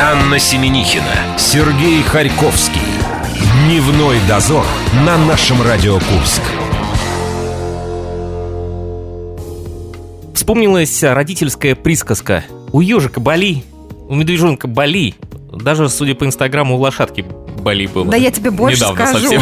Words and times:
Анна 0.00 0.38
Семенихина, 0.38 1.38
Сергей 1.38 2.02
Харьковский. 2.02 2.80
Дневной 3.64 4.18
дозор 4.28 4.64
на 5.06 5.16
нашем 5.16 5.62
Радио 5.62 5.94
Курск. 5.94 6.42
Вспомнилась 10.34 11.02
родительская 11.02 11.74
присказка. 11.76 12.44
У 12.72 12.80
ежика 12.80 13.20
боли, 13.20 13.62
у 14.08 14.16
медвежонка 14.16 14.66
боли. 14.66 15.14
Даже, 15.52 15.88
судя 15.88 16.14
по 16.16 16.24
инстаграму, 16.24 16.76
у 16.76 16.80
лошадки 16.80 17.24
боли 17.58 17.86
было. 17.86 18.06
Да 18.06 18.16
я 18.16 18.32
тебе 18.32 18.50
больше 18.50 18.78
Недавно 18.78 19.06
скажу. 19.06 19.40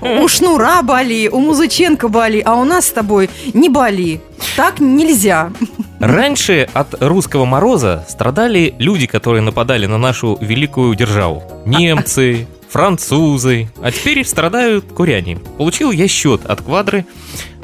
У 0.00 0.28
Шнура 0.28 0.82
боли, 0.82 1.28
у 1.28 1.38
Музыченко 1.38 2.08
боли, 2.08 2.42
а 2.44 2.56
у 2.56 2.64
нас 2.64 2.86
с 2.86 2.90
тобой 2.90 3.30
не 3.54 3.68
боли. 3.68 4.20
Так 4.56 4.80
нельзя. 4.80 5.52
Раньше 6.00 6.66
от 6.72 7.02
русского 7.02 7.44
мороза 7.44 8.06
страдали 8.08 8.74
люди, 8.78 9.06
которые 9.06 9.42
нападали 9.42 9.84
на 9.84 9.98
нашу 9.98 10.38
великую 10.40 10.94
державу. 10.94 11.42
Немцы, 11.66 12.46
французы, 12.70 13.68
а 13.82 13.92
теперь 13.92 14.24
страдают 14.24 14.86
куряне. 14.86 15.36
Получил 15.58 15.90
я 15.90 16.08
счет 16.08 16.46
от 16.46 16.62
квадры 16.62 17.04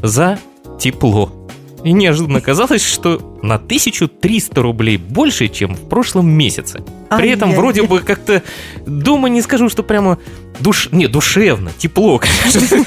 за 0.02 0.38
тепло. 0.78 1.32
И 1.82 1.92
неожиданно 1.92 2.42
казалось, 2.42 2.84
что 2.84 3.38
на 3.42 3.54
1300 3.54 4.60
рублей 4.60 4.98
больше, 4.98 5.48
чем 5.48 5.74
в 5.74 5.88
прошлом 5.88 6.28
месяце. 6.28 6.82
При 7.08 7.30
этом 7.30 7.52
вроде 7.52 7.84
бы 7.84 8.00
как-то 8.00 8.42
дома 8.86 9.30
не 9.30 9.40
скажу, 9.40 9.70
что 9.70 9.82
прямо 9.82 10.18
душ... 10.60 10.88
Не, 10.92 11.06
душевно, 11.06 11.70
тепло, 11.76 12.18
конечно. 12.44 12.84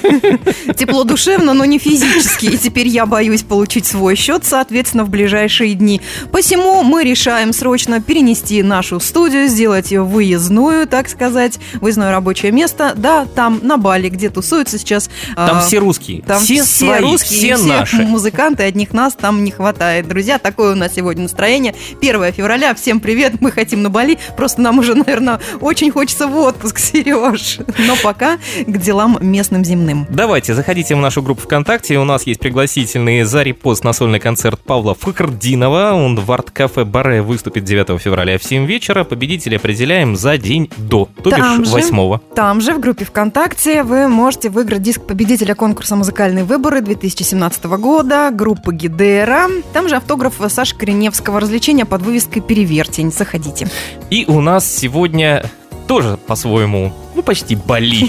Тепло 0.74 1.04
душевно, 1.04 1.54
но 1.54 1.66
не 1.66 1.80
физически. 1.80 2.48
И 2.48 2.58
теперь 2.58 2.88
я 2.88 3.06
боюсь 3.06 3.44
получить 3.44 3.86
свой 3.86 4.16
счет, 4.16 4.46
соответственно, 4.46 5.04
в 5.04 5.10
ближайшие 5.10 5.74
дни. 5.74 6.02
Посему 6.32 6.84
мы 6.84 7.04
решаем 7.04 7.54
срочно 7.54 8.02
перенести 8.02 8.64
нашу 8.64 9.00
студию, 9.00 9.48
сделать 9.48 9.92
ее 9.92 10.04
выездную, 10.04 10.88
так 10.88 11.10
сказать, 11.10 11.60
выездное 11.82 12.12
рабочее 12.12 12.52
место. 12.52 12.94
Да, 12.96 13.26
там, 13.26 13.60
на 13.64 13.78
Бали, 13.78 14.10
где 14.10 14.30
тусуются 14.30 14.78
сейчас... 14.78 15.10
Там 15.36 15.58
а, 15.58 15.62
все 15.62 15.80
русские, 15.80 16.22
Там 16.22 16.42
все, 16.42 16.64
все, 16.64 16.86
свои, 16.86 17.02
русские, 17.02 17.40
все 17.40 17.58
все 17.58 17.66
наши. 17.66 18.02
музыканты, 18.04 18.64
одних 18.64 18.94
нас 18.94 19.14
там 19.14 19.44
не 19.44 19.52
хватает. 19.52 20.08
Друзья, 20.08 20.40
такое 20.40 20.74
у 20.74 20.76
нас 20.76 20.94
сегодня 20.96 21.24
настроение. 21.24 21.76
1 22.02 22.34
февраля, 22.34 22.74
всем 22.76 23.00
привет, 23.00 23.42
мы 23.42 23.52
хотим 23.52 23.82
на 23.84 23.90
Бали. 23.90 24.18
Просто 24.38 24.62
нам 24.62 24.80
уже, 24.80 24.96
наверное, 24.96 25.40
очень 25.62 25.92
хочется 25.92 26.28
в 26.28 26.38
отпуск, 26.38 26.80
Сереж. 26.90 27.59
Но 27.78 27.96
пока 28.02 28.38
к 28.66 28.78
делам 28.78 29.18
местным 29.22 29.64
земным. 29.64 30.08
Давайте, 30.10 30.54
заходите 30.54 30.96
в 30.96 31.00
нашу 31.00 31.22
группу 31.22 31.42
ВКонтакте. 31.42 31.98
У 31.98 32.04
нас 32.04 32.26
есть 32.28 32.40
пригласительный 32.40 33.24
за 33.24 33.44
репост 33.44 33.84
на 33.84 33.94
сольный 33.94 34.20
концерт 34.20 34.60
Павла 34.60 34.96
Фахрдинова. 34.96 35.94
Он 35.94 36.16
в 36.16 36.32
арт-кафе 36.32 36.86
Баре 36.86 37.22
выступит 37.22 37.64
9 37.64 38.00
февраля 38.02 38.38
в 38.38 38.44
7 38.44 38.66
вечера. 38.66 39.04
Победителя 39.04 39.58
определяем 39.58 40.16
за 40.16 40.38
день 40.38 40.70
до, 40.78 41.10
то 41.24 41.30
Там 41.30 41.60
бишь 41.60 41.70
же. 41.70 41.74
8 41.74 42.20
Там 42.36 42.62
же 42.62 42.74
в 42.74 42.80
группе 42.80 43.06
ВКонтакте 43.06 43.84
вы 43.84 44.08
можете 44.08 44.50
выиграть 44.50 44.82
диск 44.82 45.02
победителя 45.02 45.56
конкурса 45.56 45.96
«Музыкальные 45.96 46.44
выборы» 46.44 46.82
2017 46.82 47.66
года 47.66 48.30
группы 48.32 48.74
Гидера. 48.74 49.48
Там 49.74 49.90
же 49.90 49.96
автограф 49.96 50.36
Саши 50.48 50.76
Кореневского. 50.76 51.40
Развлечения 51.40 51.86
под 51.86 52.02
вывеской 52.02 52.42
«Перевертень». 52.42 53.12
Заходите. 53.12 53.68
И 54.10 54.26
у 54.28 54.42
нас 54.42 54.68
сегодня 54.68 55.50
тоже 55.90 56.18
по-своему, 56.18 56.94
ну 57.16 57.24
почти 57.24 57.56
Бали, 57.56 58.08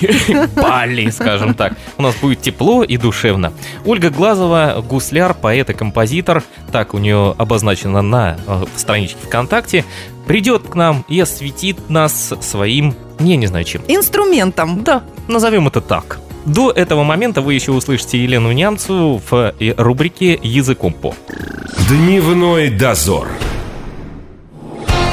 Бали, 0.55 1.09
скажем 1.09 1.55
так. 1.55 1.73
У 1.97 2.03
нас 2.03 2.14
будет 2.17 2.42
тепло 2.42 2.84
и 2.84 2.98
душевно. 2.98 3.55
Ольга 3.86 4.11
Глазова, 4.11 4.84
гусляр, 4.86 5.33
поэт 5.33 5.70
и 5.70 5.73
композитор, 5.73 6.45
так 6.73 6.92
у 6.92 6.98
нее 6.98 7.34
обозначено 7.39 8.03
на 8.03 8.36
э, 8.47 8.64
страничке 8.77 9.17
ВКонтакте, 9.25 9.86
придет 10.27 10.69
к 10.69 10.75
нам 10.75 11.06
и 11.08 11.19
осветит 11.19 11.89
нас 11.89 12.34
своим, 12.42 12.95
не, 13.19 13.39
не 13.39 13.47
знаю 13.47 13.64
чем. 13.64 13.81
Инструментом. 13.89 14.84
Да, 14.84 15.03
назовем 15.27 15.67
это 15.67 15.81
так. 15.81 16.20
До 16.45 16.70
этого 16.70 17.03
момента 17.03 17.41
вы 17.41 17.55
еще 17.55 17.73
услышите 17.73 18.23
Елену 18.23 18.52
Нямцу 18.52 19.23
в 19.30 19.55
э, 19.58 19.74
рубрике 19.79 20.39
«Языком 20.42 20.92
по». 20.92 21.14
Дневной 21.89 22.69
дозор. 22.69 23.29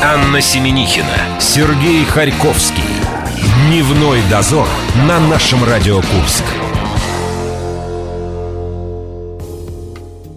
Анна 0.03 0.41
Семенихина, 0.41 1.39
Сергей 1.39 2.05
Харьковский. 2.05 2.83
Дневной 3.67 4.19
дозор 4.29 4.67
на 5.07 5.19
нашем 5.19 5.63
Радио 5.63 5.95
Курск. 5.95 6.43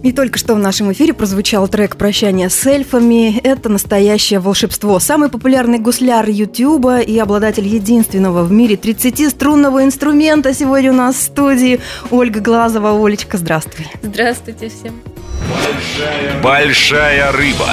И 0.01 0.11
только 0.13 0.39
что 0.39 0.55
в 0.55 0.57
нашем 0.57 0.91
эфире 0.93 1.13
прозвучал 1.13 1.67
трек 1.67 1.95
«Прощание 1.95 2.49
с 2.49 2.65
эльфами». 2.65 3.37
Это 3.37 3.69
настоящее 3.69 4.39
волшебство. 4.39 4.97
Самый 4.99 5.29
популярный 5.29 5.77
гусляр 5.77 6.27
Ютьюба 6.27 6.99
и 6.99 7.19
обладатель 7.19 7.67
единственного 7.67 8.43
в 8.43 8.51
мире 8.51 8.75
30-струнного 8.75 9.83
инструмента 9.83 10.55
сегодня 10.55 10.91
у 10.91 10.95
нас 10.95 11.17
в 11.17 11.21
студии 11.21 11.79
Ольга 12.09 12.39
Глазова. 12.39 12.99
Олечка, 13.05 13.37
здравствуй. 13.37 13.85
Здравствуйте 14.01 14.69
всем. 14.69 14.99
Большая 16.41 17.31
рыба. 17.31 17.69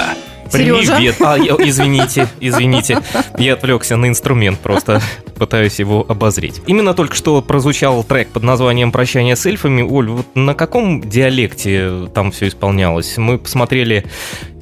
Сережа? 0.52 0.96
Привет. 0.96 1.16
А, 1.20 1.36
я- 1.36 1.54
извините, 1.58 2.28
извините. 2.40 3.02
Я 3.38 3.54
отвлекся 3.54 3.96
на 3.96 4.06
инструмент, 4.06 4.58
просто 4.58 5.00
пытаюсь 5.36 5.78
его 5.78 6.04
обозреть. 6.08 6.60
Именно 6.66 6.94
только 6.94 7.14
что 7.14 7.40
прозвучал 7.42 8.02
трек 8.04 8.28
под 8.28 8.42
названием 8.42 8.92
«Прощание 8.92 9.36
с 9.36 9.46
эльфами». 9.46 9.82
Оль, 9.82 10.08
вот 10.08 10.26
на 10.34 10.54
каком 10.54 11.00
диалекте 11.00 12.08
там 12.14 12.32
все 12.32 12.48
исполнялось? 12.48 13.16
Мы 13.18 13.38
посмотрели 13.38 14.06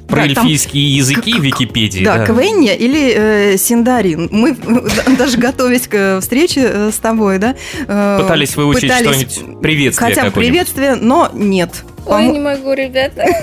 про 0.07 0.21
Да, 0.21 0.23
эльфийские 0.23 0.95
языки 0.95 1.33
в 1.33 1.43
Википедии. 1.43 2.03
Да, 2.03 2.25
Квенья 2.25 2.73
или 2.73 3.13
э, 3.53 3.57
Синдарин. 3.57 4.29
Мы 4.31 4.51
э, 4.51 5.15
даже 5.17 5.37
готовясь 5.37 5.87
к 5.87 5.93
э, 5.93 6.19
встрече 6.21 6.61
э, 6.63 6.91
с 6.93 6.97
тобой, 6.97 7.39
да? 7.39 7.55
э, 7.87 8.19
Пытались 8.21 8.55
выучить 8.55 8.91
что-нибудь, 8.91 9.61
приветствие 9.61 10.15
Хотя 10.15 10.31
приветствие, 10.31 10.95
но 10.95 11.29
нет. 11.33 11.83
Ой, 12.07 12.23
Помо- 12.23 12.31
не 12.31 12.39
могу, 12.39 12.73
ребята. 12.73 13.25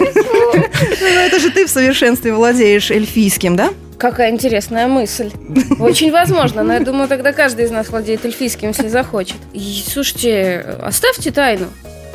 Ну, 1.01 1.07
это 1.07 1.39
же 1.39 1.51
ты 1.51 1.67
в 1.67 1.71
совершенстве 1.71 2.33
владеешь 2.33 2.91
эльфийским, 2.91 3.57
да? 3.57 3.71
Какая 3.99 4.31
интересная 4.31 4.87
мысль. 4.89 5.31
Очень 5.79 6.11
возможно, 6.11 6.63
но 6.63 6.75
я 6.75 6.81
думаю, 6.81 7.09
тогда 7.09 7.33
каждый 7.33 7.65
из 7.67 7.71
нас 7.71 7.89
владеет 7.91 8.25
эльфийским, 8.25 8.69
если 8.69 8.89
захочет. 8.89 9.37
И, 9.53 9.83
слушайте, 9.87 10.65
оставьте 10.83 11.31
тайну. 11.31 11.67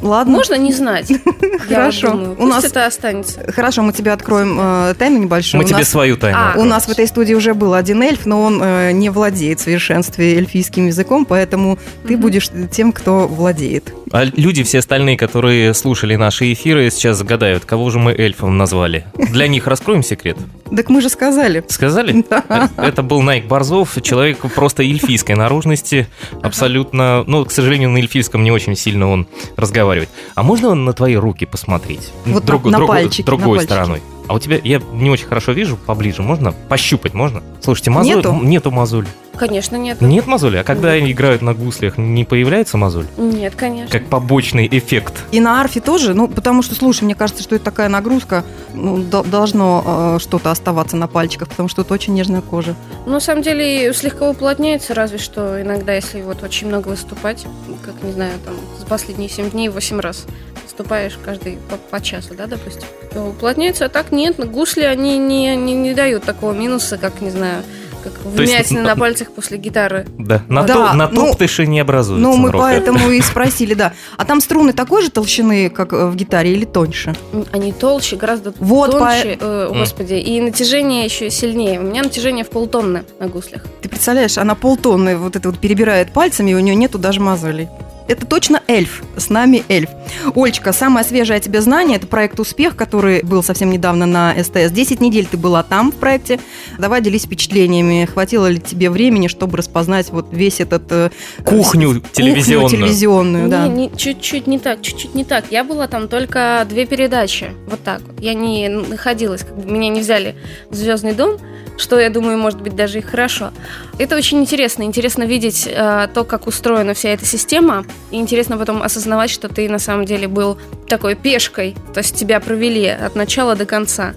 Ладно. 0.01 0.33
Можно 0.33 0.55
не 0.55 0.73
знать. 0.73 1.11
Хорошо. 1.67 2.11
думаю, 2.11 2.35
У 2.39 2.45
нас- 2.45 2.63
это 2.63 2.85
останется. 2.85 3.51
Хорошо, 3.51 3.81
мы 3.81 3.93
тебе 3.93 4.11
откроем 4.11 4.57
э, 4.59 4.93
тайну 4.97 5.17
небольшую. 5.19 5.59
Мы 5.61 5.65
у 5.65 5.67
тебе 5.67 5.79
нас, 5.79 5.89
свою 5.89 6.17
тайну. 6.17 6.37
А, 6.39 6.53
у 6.57 6.63
нас 6.63 6.85
в 6.87 6.89
этой 6.89 7.07
студии 7.07 7.33
уже 7.33 7.53
был 7.53 7.73
один 7.73 8.01
эльф, 8.01 8.25
но 8.25 8.41
он 8.41 8.61
э, 8.61 8.91
не 8.91 9.09
владеет 9.09 9.59
в 9.59 9.63
совершенстве 9.63 10.35
эльфийским 10.37 10.87
языком, 10.87 11.25
поэтому 11.25 11.77
ты 12.07 12.17
будешь 12.17 12.49
тем, 12.71 12.91
кто 12.91 13.27
владеет. 13.27 13.93
А 14.11 14.23
люди, 14.25 14.63
все 14.63 14.79
остальные, 14.79 15.17
которые 15.17 15.73
слушали 15.73 16.15
наши 16.15 16.51
эфиры, 16.53 16.89
сейчас 16.89 17.17
загадают, 17.17 17.65
кого 17.65 17.89
же 17.89 17.99
мы 17.99 18.11
эльфом 18.13 18.57
назвали. 18.57 19.05
Для 19.15 19.47
них 19.47 19.67
раскроем 19.67 20.01
секрет. 20.01 20.37
Так 20.75 20.89
мы 20.89 21.01
же 21.01 21.09
сказали. 21.09 21.63
Сказали? 21.67 22.23
Да. 22.49 22.69
Это 22.77 23.01
был 23.03 23.21
Найк 23.21 23.45
Борзов, 23.45 23.97
человек 24.01 24.39
просто 24.53 24.83
эльфийской 24.83 25.35
наружности, 25.35 26.07
абсолютно, 26.41 27.23
ну, 27.27 27.45
к 27.45 27.51
сожалению, 27.51 27.89
на 27.89 27.97
эльфийском 27.97 28.43
не 28.43 28.51
очень 28.51 28.75
сильно 28.75 29.09
он 29.09 29.27
разговаривает. 29.55 29.88
А 30.35 30.43
можно 30.43 30.73
на 30.75 30.93
твои 30.93 31.15
руки 31.15 31.45
посмотреть? 31.45 32.11
Вот 32.25 32.45
Друг- 32.45 32.65
на- 32.65 32.71
на 32.71 32.77
другой- 32.77 32.95
пальчики, 32.97 33.21
на 33.21 33.25
Другой 33.37 33.57
пальчики. 33.59 33.73
стороной. 33.73 34.01
А 34.27 34.33
у 34.35 34.39
тебя, 34.39 34.59
я 34.63 34.79
не 34.93 35.09
очень 35.09 35.25
хорошо 35.25 35.53
вижу, 35.53 35.75
поближе 35.77 36.21
можно? 36.21 36.51
Пощупать 36.51 37.13
можно? 37.13 37.41
Слушайте, 37.61 37.89
мозоль, 37.91 38.15
Нету? 38.17 38.33
нету 38.43 38.71
мозоли. 38.71 39.07
Конечно, 39.39 39.77
нет. 39.77 40.01
Нет 40.01 40.27
мозоли? 40.27 40.57
А 40.57 40.63
когда 40.65 40.99
играют 40.99 41.41
на 41.41 41.53
гуслях, 41.53 41.97
не 41.97 42.25
появляется 42.25 42.77
мозоль? 42.77 43.05
Нет, 43.17 43.55
конечно. 43.55 43.89
Как 43.97 44.07
побочный 44.09 44.67
эффект. 44.69 45.13
И 45.31 45.39
на 45.39 45.61
арфе 45.61 45.79
тоже, 45.79 46.13
ну, 46.13 46.27
потому 46.27 46.61
что, 46.61 46.75
слушай, 46.75 47.05
мне 47.05 47.15
кажется, 47.15 47.41
что 47.41 47.55
это 47.55 47.63
такая 47.63 47.87
нагрузка, 47.87 48.43
ну, 48.73 48.97
до- 48.97 49.23
должно 49.23 50.17
э, 50.17 50.19
что-то 50.19 50.51
оставаться 50.51 50.97
на 50.97 51.07
пальчиках, 51.07 51.47
потому 51.47 51.69
что 51.69 51.83
это 51.83 51.93
очень 51.93 52.13
нежная 52.13 52.41
кожа. 52.41 52.75
Ну, 53.05 53.13
на 53.13 53.19
самом 53.21 53.41
деле, 53.41 53.93
слегка 53.93 54.29
уплотняется, 54.29 54.93
разве 54.93 55.17
что 55.17 55.61
иногда, 55.61 55.93
если 55.93 56.21
вот 56.21 56.43
очень 56.43 56.67
много 56.67 56.89
выступать, 56.89 57.45
как, 57.85 57.95
не 58.03 58.11
знаю, 58.11 58.33
там, 58.43 58.55
с 58.79 58.83
последние 58.83 59.29
7 59.29 59.51
дней 59.51 59.69
8 59.69 59.99
раз 60.01 60.25
выступаешь 60.65 61.17
каждый 61.23 61.57
по, 61.69 61.77
по 61.77 62.03
часу, 62.03 62.33
да, 62.37 62.45
допустим, 62.45 62.83
то 63.13 63.21
уплотняется, 63.23 63.85
а 63.85 63.89
так 63.89 64.11
нет, 64.11 64.35
гусли, 64.51 64.83
они 64.83 65.17
не, 65.17 65.55
не, 65.55 65.73
не 65.73 65.93
дают 65.93 66.23
такого 66.23 66.51
минуса, 66.51 66.97
как, 66.97 67.21
не 67.21 67.29
знаю, 67.29 67.63
как 68.03 68.13
вмятины 68.23 68.81
ну, 68.81 68.87
на 68.87 68.95
пальцах 68.95 69.31
после 69.31 69.57
гитары. 69.57 70.05
Да, 70.17 70.41
на, 70.47 70.63
Да, 70.63 70.73
то- 70.73 70.93
на 70.93 71.07
ну, 71.09 71.27
топтыше 71.27 71.67
не 71.67 71.79
образуется. 71.79 72.21
Ну, 72.23 72.37
мы 72.37 72.51
поэтому 72.51 73.09
и 73.09 73.21
спросили, 73.21 73.73
да. 73.73 73.93
А 74.17 74.25
там 74.25 74.41
струны 74.41 74.73
такой 74.73 75.03
же 75.03 75.09
толщины, 75.11 75.69
как 75.69 75.93
э, 75.93 76.07
в 76.07 76.15
гитаре, 76.15 76.53
или 76.53 76.65
тоньше? 76.65 77.15
Они 77.51 77.71
толще, 77.71 78.15
гораздо 78.15 78.53
Вот, 78.59 78.91
тоньше, 78.91 79.37
э, 79.39 79.69
М. 79.71 79.79
господи, 79.79 80.15
и 80.15 80.41
натяжение 80.41 81.05
еще 81.05 81.29
сильнее. 81.29 81.79
У 81.79 81.83
меня 81.83 82.03
натяжение 82.03 82.43
в 82.45 82.49
полтонны 82.49 83.03
на 83.19 83.27
гуслях. 83.27 83.63
Ты 83.81 83.89
представляешь, 83.89 84.37
она 84.37 84.55
полтонны 84.55 85.17
вот 85.17 85.35
это 85.35 85.49
вот 85.49 85.59
перебирает 85.59 86.11
пальцами, 86.11 86.51
и 86.51 86.53
у 86.53 86.59
нее 86.59 86.75
нету 86.75 86.97
даже 86.97 87.19
мозолей. 87.19 87.67
Это 88.09 88.25
точно 88.25 88.63
эльф. 88.67 89.03
С 89.15 89.29
нами 89.29 89.63
эльф. 89.69 89.89
Ольчка, 90.33 90.73
самое 90.73 91.05
свежее 91.05 91.37
о 91.37 91.39
тебе 91.39 91.61
знание– 91.61 91.97
это 91.97 92.07
проект 92.07 92.39
«Успех», 92.39 92.75
который 92.75 93.21
был 93.21 93.43
совсем 93.43 93.69
недавно 93.69 94.07
на 94.07 94.33
СТС. 94.43 94.71
Десять 94.71 94.99
недель 94.99 95.27
ты 95.27 95.37
была 95.37 95.61
там 95.61 95.91
в 95.91 95.95
проекте. 95.95 96.39
Давай 96.79 97.01
делись 97.01 97.25
впечатлениями. 97.25 98.05
Хватило 98.11 98.47
ли 98.47 98.59
тебе 98.59 98.89
времени, 98.89 99.27
чтобы 99.27 99.57
распознать 99.57 100.09
вот 100.09 100.25
весь 100.31 100.59
этот... 100.59 100.91
э, 100.91 101.11
Кухню 101.45 102.01
телевизионную. 102.11 102.63
Кухню 102.63 102.77
телевизионную, 102.79 103.45
Не, 103.45 103.51
да. 103.51 103.67
не, 103.67 103.91
чуть-чуть 103.95 104.47
не 104.47 104.57
так, 104.57 104.81
чуть-чуть 104.81 105.13
не 105.13 105.23
так. 105.23 105.45
Я 105.51 105.63
была 105.63 105.87
там 105.87 106.07
только 106.07 106.65
две 106.67 106.87
передачи, 106.87 107.51
вот 107.69 107.83
так 107.83 108.01
вот. 108.01 108.19
Я 108.19 108.33
не 108.33 108.69
находилась, 108.69 109.43
как 109.43 109.55
бы 109.55 109.71
меня 109.71 109.89
не 109.89 109.99
взяли 110.01 110.35
в 110.71 110.75
Звездный 110.75 111.13
дом, 111.13 111.37
что, 111.79 111.99
я 111.99 112.09
думаю, 112.09 112.37
может 112.37 112.61
быть 112.61 112.75
даже 112.75 112.99
и 112.99 113.01
хорошо. 113.01 113.51
Это 113.97 114.15
очень 114.15 114.39
интересно. 114.39 114.83
Интересно 114.83 115.23
видеть 115.23 115.67
э, 115.67 116.07
то, 116.13 116.23
как 116.23 116.47
устроена 116.47 116.93
вся 116.93 117.09
эта 117.09 117.25
система, 117.25 117.85
и 118.11 118.17
интересно 118.17 118.57
потом 118.57 118.83
осознавать, 118.83 119.29
что 119.29 119.47
ты 119.47 119.69
на 119.69 119.79
самом 119.79 120.05
деле 120.05 120.27
был 120.27 120.57
такой 120.87 121.15
пешкой, 121.15 121.75
то 121.93 121.99
есть 121.99 122.15
тебя 122.15 122.39
провели 122.39 122.87
от 122.87 123.15
начала 123.15 123.55
до 123.55 123.65
конца. 123.65 124.13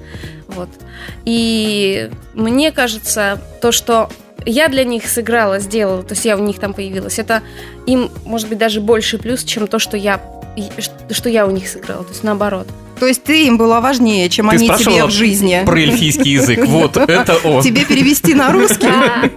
Вот. 0.49 0.69
И 1.25 2.11
мне 2.35 2.73
кажется, 2.73 3.41
то, 3.61 3.73
что 3.73 4.11
я 4.45 4.69
для 4.69 4.85
них 4.85 5.07
сыграла, 5.07 5.59
сделала, 5.61 6.03
то 6.03 6.15
есть 6.15 6.25
я 6.25 6.37
у 6.37 6.41
них 6.41 6.59
там 6.59 6.75
появилась, 6.75 7.19
это 7.19 7.43
им, 7.87 8.11
может 8.25 8.49
быть, 8.49 8.59
даже 8.59 8.81
больше 8.81 9.19
плюс, 9.19 9.45
чем 9.45 9.67
то, 9.67 9.79
что 9.79 9.97
я, 9.97 10.21
что 11.11 11.29
я 11.29 11.47
у 11.47 11.51
них 11.51 11.69
сыграла, 11.69 12.05
то 12.05 12.11
есть 12.11 12.25
наоборот. 12.25 12.67
То 13.03 13.09
есть 13.09 13.25
ты 13.25 13.49
им 13.49 13.59
была 13.59 13.81
важнее, 13.81 14.29
чем 14.29 14.49
Ты 14.49 14.55
они 14.55 14.69
тебе 14.69 15.05
в 15.05 15.11
жизни. 15.11 15.61
Про 15.67 15.77
эльфийский 15.77 16.35
язык. 16.35 16.65
Вот, 16.67 16.97
это 17.09 17.37
он. 17.43 17.61
Тебе 17.61 17.85
перевести 17.85 18.33
на 18.33 18.53
русский? 18.53 18.87
А, 18.87 19.29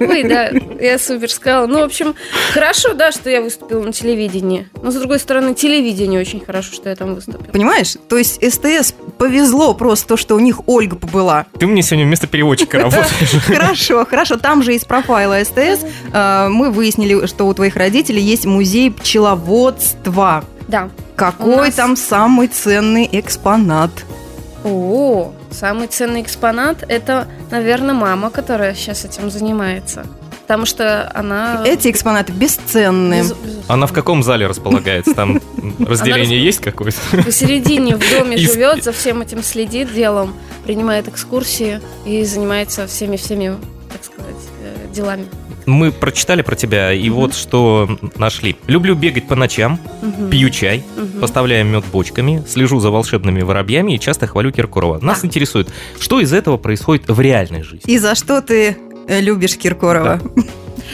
Ой, 0.00 0.22
да, 0.24 0.50
я 0.78 0.98
супер 0.98 1.30
сказала. 1.30 1.66
Ну, 1.66 1.78
в 1.78 1.84
общем, 1.84 2.14
хорошо, 2.52 2.92
да, 2.92 3.10
что 3.10 3.30
я 3.30 3.40
выступила 3.40 3.82
на 3.82 3.94
телевидении. 3.94 4.68
Но, 4.82 4.90
с 4.90 4.96
другой 4.96 5.18
стороны, 5.18 5.54
телевидение 5.54 6.20
очень 6.20 6.44
хорошо, 6.44 6.74
что 6.74 6.90
я 6.90 6.94
там 6.94 7.14
выступила. 7.14 7.50
Понимаешь? 7.50 7.96
То 8.10 8.18
есть 8.18 8.34
СТС 8.34 8.92
повезло 9.16 9.72
просто 9.72 10.08
то, 10.08 10.16
что 10.18 10.34
у 10.34 10.38
них 10.38 10.68
Ольга 10.68 10.96
побыла. 10.96 11.46
Ты 11.58 11.66
мне 11.66 11.80
сегодня 11.80 12.04
вместо 12.04 12.26
переводчика 12.26 12.78
работаешь. 12.82 13.30
Хорошо, 13.46 14.04
хорошо. 14.04 14.36
Там 14.36 14.62
же 14.62 14.74
из 14.74 14.84
профайла 14.84 15.42
СТС 15.42 15.86
э, 16.12 16.48
мы 16.50 16.70
выяснили, 16.70 17.24
что 17.24 17.46
у 17.46 17.54
твоих 17.54 17.76
родителей 17.76 18.20
есть 18.20 18.44
музей 18.44 18.90
пчеловодства. 18.90 20.44
Да. 20.70 20.88
Какой 21.16 21.66
нас- 21.66 21.74
там 21.74 21.96
самый 21.96 22.48
ценный 22.48 23.08
экспонат? 23.12 23.90
О, 24.64 25.32
самый 25.50 25.86
ценный 25.88 26.22
экспонат– 26.22 26.84
это, 26.88 27.26
наверное, 27.50 27.94
мама, 27.94 28.30
которая 28.30 28.74
сейчас 28.74 29.04
этим 29.04 29.30
занимается. 29.30 30.06
Потому 30.42 30.66
что 30.66 31.10
она... 31.14 31.62
Эти 31.64 31.90
экспонаты 31.90 32.32
бесценные. 32.32 33.22
без- 33.22 33.34
Она 33.68 33.86
в 33.86 33.92
каком 33.92 34.22
зале 34.22 34.46
располагается? 34.46 35.14
Там 35.14 35.40
разделение 35.78 36.38
расп- 36.40 36.44
есть 36.44 36.58
какое-то? 36.60 36.98
посередине 37.24 37.96
в 37.96 38.00
доме 38.10 38.36
Из- 38.36 38.52
живет, 38.52 38.82
за 38.84 38.92
всем 38.92 39.22
этим 39.22 39.42
следит 39.42 39.92
делом, 39.94 40.34
принимает 40.64 41.06
экскурсии 41.08 41.80
и 42.04 42.24
занимается 42.24 42.86
всеми-всеми, 42.86 43.54
так 43.92 44.04
сказать, 44.04 44.42
э, 44.62 44.92
делами. 44.92 45.26
Мы 45.70 45.92
прочитали 45.92 46.42
про 46.42 46.56
тебя, 46.56 46.92
и 46.92 47.08
вот 47.10 47.34
что 47.34 47.88
нашли. 48.16 48.56
Люблю 48.66 48.94
бегать 48.96 49.28
по 49.28 49.36
ночам, 49.36 49.78
Мгм. 50.02 50.28
пью 50.30 50.50
чай, 50.50 50.82
Мгм. 50.96 51.20
поставляю 51.20 51.64
мед 51.64 51.84
бочками, 51.92 52.42
слежу 52.48 52.80
за 52.80 52.90
волшебными 52.90 53.42
воробьями 53.42 53.94
и 53.94 54.00
часто 54.00 54.26
хвалю 54.26 54.50
Киркорова. 54.50 54.98
Нас 55.00 55.20
Да. 55.20 55.26
интересует, 55.28 55.68
что 56.00 56.20
из 56.20 56.32
этого 56.32 56.56
происходит 56.56 57.08
в 57.08 57.20
реальной 57.20 57.62
жизни? 57.62 57.82
И 57.86 57.98
за 57.98 58.14
что 58.14 58.42
ты 58.42 58.76
э, 59.08 59.20
любишь 59.20 59.56
Киркорова? 59.56 60.20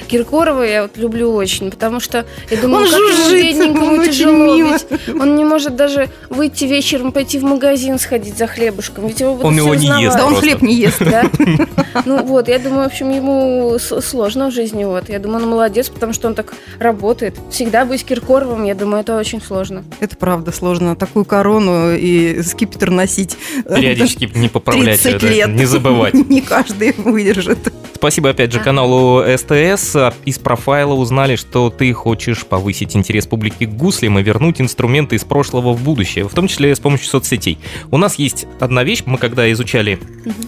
Киркорова 0.08 0.62
я 0.62 0.82
вот 0.82 0.96
люблю 0.96 1.32
очень, 1.32 1.70
потому 1.70 2.00
что 2.00 2.24
я 2.50 2.56
думаю, 2.56 2.84
Он 2.84 2.90
как 2.90 2.98
ему 2.98 3.08
жужжит, 3.08 3.42
бедненькому 3.42 3.86
он 3.86 4.04
тяжело, 4.04 4.56
мило. 4.56 4.72
ведь 4.72 5.08
он 5.20 5.36
не 5.36 5.44
может 5.44 5.76
даже 5.76 6.08
выйти 6.30 6.64
вечером, 6.64 7.12
пойти 7.12 7.38
в 7.38 7.44
магазин 7.44 7.98
сходить 7.98 8.36
за 8.36 8.46
хлебушком, 8.46 9.06
ведь 9.06 9.20
его 9.20 9.32
будут 9.34 9.46
Он 9.46 9.54
все 9.54 9.62
его 9.62 9.74
не 9.74 9.80
узнавать. 9.80 10.02
ест 10.04 10.16
Да 10.16 10.26
он 10.26 10.34
хлеб 10.36 10.62
не 10.62 10.74
ест. 10.74 10.98
Да? 11.00 11.24
Ну 12.04 12.22
вот, 12.24 12.48
я 12.48 12.58
думаю, 12.58 12.84
в 12.84 12.86
общем, 12.86 13.10
ему 13.10 13.78
сложно 13.78 14.50
в 14.50 14.52
жизни. 14.52 14.84
Вот. 14.84 15.08
Я 15.08 15.18
думаю, 15.18 15.42
он 15.44 15.50
молодец, 15.50 15.88
потому 15.88 16.12
что 16.12 16.28
он 16.28 16.34
так 16.34 16.54
работает. 16.78 17.34
Всегда 17.50 17.84
быть 17.84 18.04
Киркоровым, 18.04 18.64
я 18.64 18.74
думаю, 18.74 19.00
это 19.00 19.16
очень 19.16 19.40
сложно. 19.40 19.84
Это 20.00 20.16
правда 20.16 20.52
сложно. 20.52 20.94
Такую 20.96 21.24
корону 21.24 21.94
и 21.94 22.42
скипетр 22.42 22.90
носить. 22.90 23.36
Периодически 23.64 24.30
не 24.34 24.48
поправлять 24.48 25.02
30 25.02 25.22
это, 25.22 25.26
лет. 25.28 25.48
не 25.48 25.64
забывать. 25.64 26.14
Не 26.28 26.40
каждый 26.40 26.92
выдержит. 26.92 27.72
Спасибо 27.96 28.28
опять 28.30 28.52
же 28.52 28.60
каналу 28.60 29.22
СТС. 29.22 29.96
Из 30.26 30.38
профайла 30.38 30.92
узнали, 30.92 31.34
что 31.36 31.70
ты 31.70 31.90
хочешь 31.94 32.44
повысить 32.44 32.94
интерес 32.94 33.26
публики 33.26 33.64
к 33.64 33.70
гуслям 33.70 34.18
и 34.18 34.22
вернуть 34.22 34.60
инструменты 34.60 35.16
из 35.16 35.24
прошлого 35.24 35.72
в 35.72 35.82
будущее, 35.82 36.28
в 36.28 36.34
том 36.34 36.46
числе 36.46 36.76
с 36.76 36.78
помощью 36.78 37.08
соцсетей. 37.08 37.58
У 37.90 37.96
нас 37.96 38.16
есть 38.16 38.44
одна 38.60 38.84
вещь, 38.84 39.02
мы 39.06 39.16
когда 39.16 39.50
изучали 39.50 39.98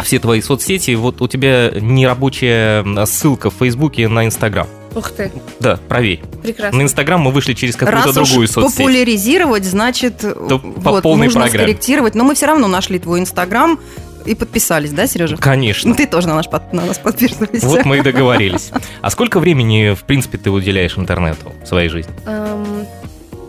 все 0.05 0.19
твои 0.19 0.43
соцсети, 0.43 0.95
вот 0.95 1.23
у 1.23 1.27
тебя 1.27 1.71
нерабочая 1.75 2.85
ссылка 3.07 3.49
в 3.51 3.55
Фейсбуке 3.55 4.09
на 4.09 4.27
Инстаграм. 4.27 4.67
Ух 4.95 5.11
ты, 5.11 5.31
Да, 5.61 5.79
проверь. 5.89 6.21
прекрасно. 6.43 6.79
На 6.79 6.83
Инстаграм 6.83 7.21
мы 7.21 7.31
вышли 7.31 7.55
через 7.55 7.77
какую-то 7.77 8.07
Раз 8.07 8.15
другую 8.15 8.45
уж 8.45 8.51
соцсеть. 8.51 8.77
популяризировать, 8.79 9.65
значит, 9.65 10.19
по 10.21 10.59
вот, 10.59 11.03
полной 11.03 11.27
нужно 11.27 11.43
программе. 11.43 11.65
скорректировать. 11.67 12.15
Но 12.15 12.25
мы 12.25 12.35
все 12.35 12.47
равно 12.47 12.69
нашли 12.69 12.99
твой 12.99 13.21
Инстаграм 13.21 13.79
и 14.29 14.35
подписались, 14.35 14.93
да, 14.93 15.07
Сережа? 15.07 15.37
Конечно. 15.37 15.91
Ну, 15.91 15.97
ты 15.97 16.07
тоже 16.07 16.29
на, 16.29 16.35
наш, 16.35 16.49
под- 16.49 16.73
на 16.73 16.85
нас 16.87 16.99
подписывайся. 16.99 17.67
Вот 17.67 17.85
мы 17.85 17.99
и 17.99 18.01
договорились. 18.03 18.71
А 19.01 19.11
сколько 19.11 19.41
времени, 19.41 19.95
в 19.95 20.05
принципе, 20.05 20.39
ты 20.39 20.51
уделяешь 20.51 20.97
интернету 20.97 21.53
в 21.63 21.67
своей 21.67 21.89
жизни? 21.89 22.13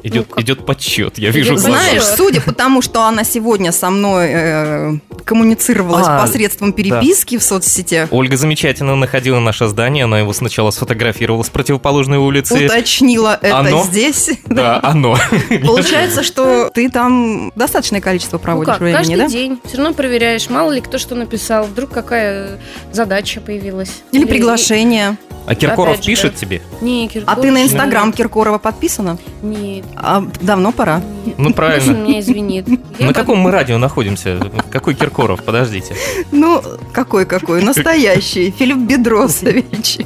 Идет, 0.04 0.28
Ну, 0.30 0.36
как? 0.36 0.44
идет 0.44 0.66
подсчет, 0.66 1.18
я 1.18 1.30
вижу 1.32 1.54
Идет 1.56 1.66
глаза. 1.66 1.78
Знаешь, 1.84 2.04
судя 2.04 2.42
по 2.42 2.54
тому, 2.54 2.82
что 2.82 3.04
она 3.04 3.24
сегодня 3.24 3.72
со 3.72 3.90
мной 3.90 4.28
э, 4.32 4.94
коммуницировалась 5.26 6.08
А, 6.08 6.22
посредством 6.22 6.74
переписки 6.74 7.38
в 7.38 7.44
соцсетях, 7.44 8.08
Ольга 8.12 8.38
замечательно 8.38 8.96
находила 8.96 9.40
наше 9.40 9.68
здание, 9.68 10.06
она 10.06 10.20
его 10.20 10.32
сначала 10.34 10.72
сфотографировала 10.72 11.44
с 11.44 11.50
противоположной 11.50 12.18
улицы. 12.18 12.66
уточнила 12.66 13.38
это 13.42 13.58
Оно? 13.60 13.84
здесь. 13.84 14.30
Да, 14.50 14.80
оно. 14.84 15.18
Получается, 15.66 16.24
что 16.24 16.70
ты 16.74 16.90
там 16.90 17.52
достаточное 17.56 18.02
количество 18.02 18.38
ну 18.38 18.44
проводишь 18.44 18.74
как, 18.74 18.82
времени, 18.82 18.98
каждый 18.98 19.18
да? 19.18 19.28
день. 19.28 19.60
Все 19.64 19.78
равно 19.78 19.94
проверяешь, 19.94 20.50
мало 20.50 20.72
ли 20.72 20.82
кто 20.82 20.98
что 20.98 21.16
написал, 21.16 21.66
вдруг 21.66 21.92
какая 21.92 22.60
задача 22.92 23.42
появилась. 23.42 24.02
Или 24.12 24.26
приглашение. 24.26 25.18
А 25.50 25.56
Киркоров 25.56 25.94
Опять 25.96 26.04
же, 26.06 26.12
пишет 26.12 26.34
да. 26.34 26.38
тебе? 26.40 26.62
Не, 26.80 27.06
А 27.08 27.10
Киркоров. 27.10 27.42
ты 27.42 27.52
на 27.52 27.64
Инстаграм 27.64 28.14
Киркорова 28.14 28.60
подписана? 28.60 29.18
Нет. 29.42 29.84
А 29.96 30.24
давно 30.42 30.72
пора. 30.72 31.02
нет. 31.26 31.36
Ну, 31.40 31.46
Пусть 31.46 31.48
он 31.48 31.54
правильно. 31.54 31.92
меня 31.92 32.20
извинит. 32.20 32.68
Я 33.00 33.08
На 33.08 33.14
как- 33.14 33.24
каком 33.24 33.40
мы 33.40 33.50
радио 33.50 33.80
находимся? 33.80 34.40
Какой 34.70 34.94
Киркоров? 34.94 35.44
Подождите. 35.44 35.96
Ну, 36.32 36.62
какой-какой, 36.94 37.64
настоящий, 37.64 38.52
Филипп 38.60 38.78
Бедросович. 38.78 39.98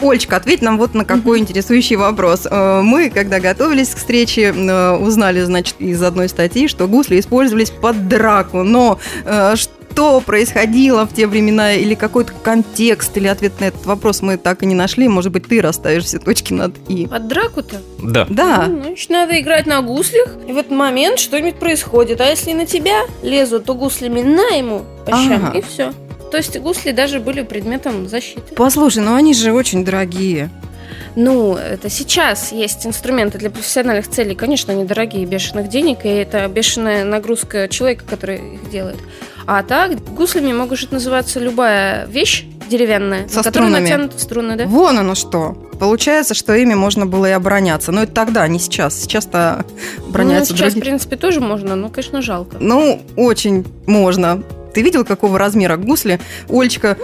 Ольчка, 0.00 0.36
ответь 0.36 0.62
нам 0.62 0.78
вот 0.78 0.94
на 0.94 1.04
какой 1.04 1.40
интересующий 1.40 1.96
вопрос. 1.96 2.46
Э, 2.50 2.80
Мы, 2.82 3.10
когда 3.10 3.40
готовились 3.40 3.88
к 3.90 3.98
встрече, 3.98 4.54
э, 4.56 4.96
узнали, 4.96 5.42
значит, 5.42 5.74
из 5.80 6.00
одной 6.02 6.28
статьи, 6.28 6.68
что 6.68 6.86
гусли 6.86 7.18
использовались 7.20 7.70
под 7.70 8.08
драку. 8.08 8.62
Но 8.62 8.98
э, 9.24 9.54
что 9.92 10.20
происходило 10.20 11.06
в 11.06 11.12
те 11.12 11.26
времена, 11.26 11.74
или 11.74 11.94
какой-то 11.94 12.32
контекст, 12.42 13.14
или 13.16 13.26
ответ 13.26 13.60
на 13.60 13.66
этот 13.66 13.84
вопрос 13.84 14.22
мы 14.22 14.38
так 14.38 14.62
и 14.62 14.66
не 14.66 14.74
нашли. 14.74 15.06
Может 15.06 15.32
быть, 15.32 15.46
ты 15.46 15.60
расставишь 15.60 16.04
все 16.04 16.18
точки 16.18 16.54
над 16.54 16.72
«и». 16.88 17.06
Под 17.06 17.28
драку-то? 17.28 17.76
Да. 18.02 18.26
Да, 18.30 18.66
Ну, 18.68 18.82
значит, 18.84 19.10
надо 19.10 19.38
играть 19.38 19.66
на 19.66 19.82
гуслях, 19.82 20.36
и 20.48 20.52
в 20.52 20.56
этот 20.56 20.72
момент 20.72 21.18
что-нибудь 21.18 21.56
происходит. 21.58 22.20
А 22.22 22.26
если 22.26 22.52
на 22.54 22.64
тебя 22.64 23.02
лезут, 23.22 23.66
то 23.66 23.74
гуслями 23.74 24.22
на 24.22 24.56
ему 24.56 24.82
по 25.04 25.10
щам, 25.12 25.46
Ага. 25.46 25.58
и 25.58 25.62
все. 25.62 25.92
То 26.30 26.38
есть 26.38 26.58
гусли 26.58 26.92
даже 26.92 27.20
были 27.20 27.42
предметом 27.42 28.08
защиты. 28.08 28.54
послушай, 28.56 29.02
ну 29.02 29.14
они 29.14 29.34
же 29.34 29.52
очень 29.52 29.84
дорогие. 29.84 30.48
Ну, 31.14 31.54
это 31.56 31.90
сейчас 31.90 32.52
есть 32.52 32.86
инструменты 32.86 33.36
для 33.36 33.50
профессиональных 33.50 34.08
целей. 34.08 34.34
Конечно, 34.34 34.72
они 34.72 34.84
дорогие, 34.84 35.26
бешеных 35.26 35.68
денег, 35.68 36.06
и 36.06 36.08
это 36.08 36.48
бешеная 36.48 37.04
нагрузка 37.04 37.68
человека, 37.68 38.04
который 38.08 38.54
их 38.54 38.70
делает. 38.70 38.96
А 39.46 39.62
так, 39.62 39.98
гуслями 40.14 40.52
может 40.52 40.92
называться 40.92 41.40
любая 41.40 42.06
вещь 42.06 42.44
деревянная, 42.68 43.28
Со 43.28 43.38
на 43.38 43.42
которой 43.42 43.64
струнами. 43.64 43.82
натянуты 43.82 44.18
струны, 44.18 44.56
да? 44.56 44.64
Вон 44.66 44.98
оно 44.98 45.14
что. 45.14 45.68
Получается, 45.78 46.34
что 46.34 46.54
ими 46.54 46.74
можно 46.74 47.06
было 47.06 47.26
и 47.26 47.32
обороняться. 47.32 47.90
Но 47.92 48.04
это 48.04 48.12
тогда, 48.12 48.46
не 48.48 48.58
сейчас. 48.58 49.00
Сейчас-то 49.02 49.64
Ну, 49.98 50.08
обороняются 50.08 50.52
сейчас, 50.54 50.68
в 50.70 50.74
другие. 50.76 50.82
принципе, 50.82 51.16
тоже 51.16 51.40
можно, 51.40 51.74
но, 51.76 51.88
конечно, 51.88 52.22
жалко. 52.22 52.56
Ну, 52.60 53.02
очень 53.16 53.66
можно. 53.86 54.42
Ты 54.72 54.82
видел, 54.82 55.04
какого 55.04 55.38
размера 55.38 55.76
гусли? 55.76 56.20
Ольчка, 56.48 56.96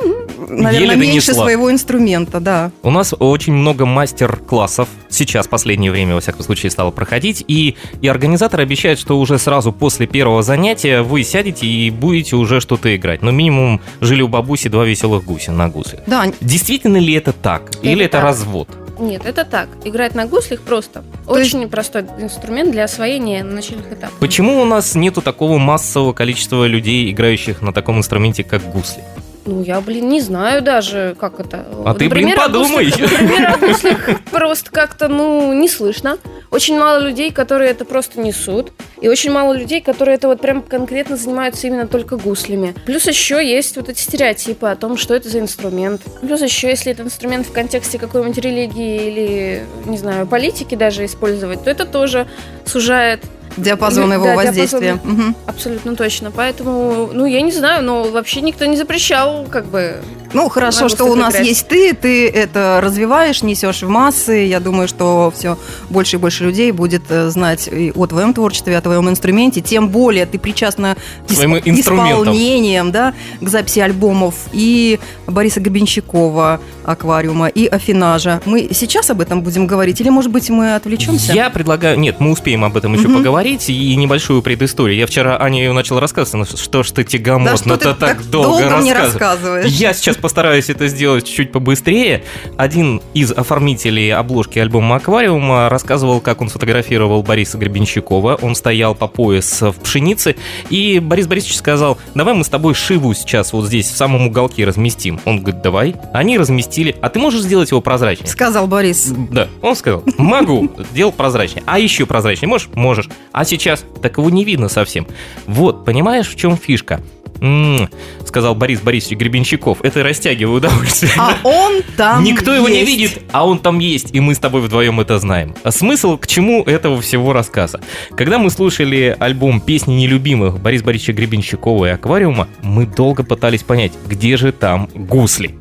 наверное, 0.49 0.73
Еле 0.95 0.97
меньше 0.97 1.27
донесла. 1.29 1.45
своего 1.45 1.71
инструмента, 1.71 2.41
да. 2.41 2.71
У 2.83 2.91
нас 2.91 3.15
очень 3.19 3.53
много 3.53 3.85
мастер-классов. 3.87 4.89
Сейчас, 5.09 5.47
в 5.47 5.51
последнее 5.51 5.91
время, 5.91 6.15
во 6.15 6.21
всяком 6.21 6.43
случае, 6.43 6.71
стало 6.71 6.91
проходить. 6.91 7.45
И, 7.49 7.77
и 8.01 8.09
организаторы 8.09 8.63
обещают, 8.63 8.99
что 8.99 9.19
уже 9.19 9.39
сразу 9.39 9.73
после 9.73 10.07
первого 10.07 10.43
занятия 10.43 11.03
вы 11.03 11.23
сядете 11.25 11.67
и 11.67 11.91
будете 11.91 12.37
уже 12.37 12.61
что-то 12.61 12.95
играть. 12.97 13.23
Ну, 13.23 13.31
минимум, 13.31 13.81
жили 14.01 14.23
у 14.23 14.29
бабуси 14.29 14.69
два 14.69 14.85
веселых 14.85 15.25
гуся 15.25 15.53
на 15.53 15.69
гусе. 15.69 16.03
Да, 16.07 16.27
Действительно 16.41 16.97
ли 16.99 17.15
это 17.15 17.33
так? 17.33 17.71
Или 17.83 18.05
это 18.05 18.13
так. 18.19 18.23
развод? 18.25 18.69
Нет, 18.99 19.23
это 19.25 19.45
так. 19.45 19.69
Играть 19.85 20.15
на 20.15 20.27
гуслях 20.27 20.61
просто. 20.61 21.03
То 21.27 21.39
есть- 21.39 21.55
Очень 21.55 21.69
простой 21.69 22.05
инструмент 22.19 22.73
для 22.73 22.85
освоения 22.85 23.45
на 23.45 23.55
начальных 23.57 23.93
этапах. 23.93 24.19
Почему 24.19 24.61
у 24.61 24.65
нас 24.65 24.95
нету 24.95 25.23
такого 25.23 25.59
массового 25.59 26.13
количества 26.13 26.67
людей, 26.67 27.11
играющих 27.11 27.63
на 27.63 27.73
таком 27.73 27.99
инструменте, 27.99 28.43
как 28.45 28.63
гусли? 28.71 29.03
Ну, 29.47 29.63
я, 29.63 29.81
блин, 29.81 30.09
не 30.11 30.21
знаю 30.21 30.61
даже, 30.61 31.17
как 31.19 31.41
это. 31.41 31.65
А 31.87 31.95
ты, 31.95 32.09
блин, 32.11 32.33
о 32.33 32.37
подумай. 32.37 32.87
гуслях- 32.91 33.11
Например, 33.23 33.55
о 33.55 33.57
гуслях 33.59 34.11
просто 34.31 34.71
как-то, 34.71 35.09
ну, 35.09 35.55
не 35.55 35.69
слышно. 35.69 36.19
Очень 36.51 36.79
мало 36.79 36.99
людей, 36.99 37.31
которые 37.31 37.71
это 37.71 37.87
просто 37.87 38.21
несут. 38.21 38.73
И 39.01 39.09
очень 39.09 39.31
мало 39.31 39.53
людей, 39.55 39.81
которые 39.81 40.17
это 40.17 40.29
вот 40.29 40.41
прям 40.41 40.63
конкретно 40.63 41.17
занимаются 41.17 41.67
именно 41.67 41.87
только 41.87 42.17
гуслями. 42.17 42.75
Плюс 42.87 43.07
еще 43.07 43.45
есть 43.47 43.77
вот 43.77 43.89
эти 43.89 44.01
стереотипы 44.01 44.67
о 44.67 44.77
том, 44.77 44.97
что 44.97 45.15
это 45.15 45.29
за 45.29 45.39
инструмент. 45.41 46.01
Плюс 46.21 46.41
еще, 46.41 46.69
если 46.69 46.93
это 46.93 47.03
инструмент 47.03 47.47
в 47.47 47.53
контексте 47.53 47.99
какой-нибудь 47.99 48.39
религии 48.39 49.07
или, 49.07 49.67
не 49.87 49.99
знаю, 49.99 50.27
политики 50.27 50.75
даже 50.75 51.05
использовать, 51.05 51.65
то 51.65 51.71
это 51.71 51.85
тоже 51.85 52.27
сужает 52.65 53.21
Диапазон 53.57 54.09
Да, 54.11 54.15
его 54.15 54.25
диапазон. 54.27 54.47
воздействия. 54.47 55.01
Мгм. 55.03 55.35
абсолютно 55.47 55.97
точно. 55.97 56.31
Поэтому, 56.31 57.09
ну, 57.13 57.27
я 57.27 57.41
не 57.41 57.51
знаю, 57.51 57.83
но 57.83 58.05
вообще 58.05 58.41
никто 58.41 58.65
не 58.67 58.77
запрещал, 58.77 59.47
как 59.51 59.67
бы, 59.67 59.97
Ну, 60.33 60.49
хорошо, 60.49 60.89
что 60.89 61.05
у 61.05 61.15
нас 61.15 61.39
есть 61.41 61.69
ты, 61.69 61.95
ты 61.95 62.29
это 62.29 62.81
развиваешь, 62.83 63.43
несешь 63.43 63.83
в 63.83 63.89
массы. 63.89 64.47
Я 64.47 64.61
думаю, 64.61 64.89
что 64.89 65.33
все 65.37 65.59
больше 65.89 66.17
и 66.17 66.19
больше 66.19 66.45
людей 66.45 66.71
будет 66.73 67.03
э, 67.09 67.29
знать 67.31 67.69
и 67.69 67.93
о 67.95 68.07
твоем 68.07 68.35
творчестве, 68.35 68.77
о 68.77 68.81
твоем 68.81 69.09
инструменте. 69.09 69.61
Тем 69.61 69.89
более 69.89 70.27
ты 70.27 70.39
причастна 70.39 70.97
К 71.27 71.33
исполнением, 71.33 72.93
да, 72.93 73.15
к 73.41 73.49
записи 73.49 73.81
альбомов 73.81 74.35
и 74.53 74.99
Бориса 75.27 75.61
Гребенщикова 75.61 76.61
«Аквариума», 76.85 77.49
и 77.49 77.67
«Афинажа». 77.67 78.41
Мы 78.45 78.69
сейчас 78.73 79.11
об 79.11 79.21
этом 79.21 79.43
будем 79.43 79.67
говорить 79.67 80.01
или, 80.01 80.09
может 80.09 80.31
быть, 80.31 80.51
мы 80.51 80.75
отвлечемся? 80.75 81.33
Я 81.33 81.51
предлагаю... 81.51 81.99
Нет, 81.99 82.21
мы 82.21 82.31
успеем 82.33 82.65
об 82.65 82.77
этом 82.77 82.95
еще 82.95 83.09
Мгм. 83.09 83.19
поговорить. 83.19 83.69
И 83.69 83.97
небольшую 83.97 84.43
предысторию. 84.43 84.97
Я 84.99 85.07
вчера 85.07 85.41
Ане 85.41 85.65
ее 85.65 85.73
начал 85.73 85.99
рассказывать. 86.01 86.59
Что 86.59 86.83
ж 86.83 86.91
ты 86.91 87.05
Да 87.05 87.11
тягомотно 87.11 87.57
что 87.57 87.77
ты 87.77 87.95
так, 87.95 88.29
долго, 88.29 88.77
мне 88.79 88.93
рассказываешь. 88.93 89.13
рассказываешь? 89.13 89.73
Я 89.73 89.93
сейчас 89.95 90.17
постараюсь 90.21 90.71
это 90.71 90.89
сделать 90.89 91.27
чуть 91.27 91.53
побыстрее. 91.53 92.25
Один 92.57 93.01
из 93.15 93.33
оформителей 93.33 94.13
обложки 94.13 94.59
альбома 94.59 94.97
«Аквариума» 94.97 95.69
рассказывал, 95.69 96.21
как 96.21 96.41
он 96.41 96.49
фотографировал 96.49 97.23
Бориса 97.23 97.59
Гребенщикова. 97.59 98.39
Он 98.43 98.55
стоял 98.55 98.95
по 98.95 99.09
пояс 99.09 99.63
в 99.63 99.75
пшенице, 99.75 100.37
и 100.71 100.99
Борис 100.99 101.27
Борисович 101.27 101.57
сказал, 101.57 101.99
давай 102.15 102.35
мы 102.35 102.45
с 102.45 102.49
тобой 102.49 102.75
Шиву 102.75 103.15
сейчас 103.15 103.53
вот 103.53 103.67
здесь 103.67 103.89
в 103.89 103.97
самом 103.97 104.27
уголке 104.27 104.65
разместим. 104.65 105.21
Он 105.25 105.41
говорит, 105.41 105.63
давай. 105.63 105.95
Они 106.13 106.39
разместили. 106.39 106.97
А 107.01 107.09
ты 107.09 107.19
можешь 107.19 107.43
сделать 107.43 107.71
его 107.71 107.81
прозрачнее? 107.81 108.29
Сказал 108.29 108.67
Борис. 108.67 109.13
Да, 109.31 109.49
он 109.63 109.77
сказал, 109.77 110.03
могу, 110.17 110.71
сделал 110.91 111.13
прозрачнее. 111.13 111.63
А 111.67 111.79
еще 111.79 112.07
прозрачнее 112.07 112.49
можешь? 112.49 112.69
Можешь. 112.75 113.09
А 113.33 113.45
сейчас? 113.45 113.85
Так 114.03 114.19
его 114.19 114.31
не 114.31 114.45
видно 114.45 114.69
совсем. 114.69 115.07
Вот, 115.47 115.85
понимаешь, 115.85 116.29
в 116.29 116.37
чем 116.37 116.57
фишка? 116.57 117.01
М, 117.41 117.89
сказал 118.27 118.55
Борис 118.55 118.81
Борисович 118.81 119.19
Гребенщиков, 119.19 119.79
это 119.83 120.03
растягиваю 120.03 120.59
удовольствие. 120.59 121.13
А 121.17 121.37
он 121.45 121.83
там 121.97 122.23
Никто 122.25 122.55
его 122.55 122.69
не 122.69 122.85
видит, 122.85 123.23
а 123.33 123.47
он 123.47 123.59
там 123.59 123.79
есть, 123.79 124.15
и 124.15 124.21
мы 124.21 124.35
с 124.35 124.39
тобой 124.39 124.61
вдвоем 124.61 125.01
это 125.01 125.19
знаем. 125.19 125.55
А 125.63 125.71
смысл 125.71 126.17
к 126.17 126.27
чему 126.27 126.63
этого 126.65 127.01
всего 127.01 127.33
рассказа? 127.33 127.81
Когда 128.17 128.39
мы 128.39 128.51
слушали 128.51 129.17
альбом 129.19 129.61
«Песни 129.61 129.95
нелюбимых» 129.95 130.61
Бориса 130.61 130.85
Борисовича 130.85 131.13
Гребенщикова 131.13 131.87
и 131.87 131.91
«Аквариума», 131.91 132.49
мы 132.63 132.87
долго 132.87 133.23
пытались 133.23 133.63
понять, 133.63 133.93
где 134.07 134.37
же 134.37 134.53
там 134.53 134.89
гусли. 134.95 135.55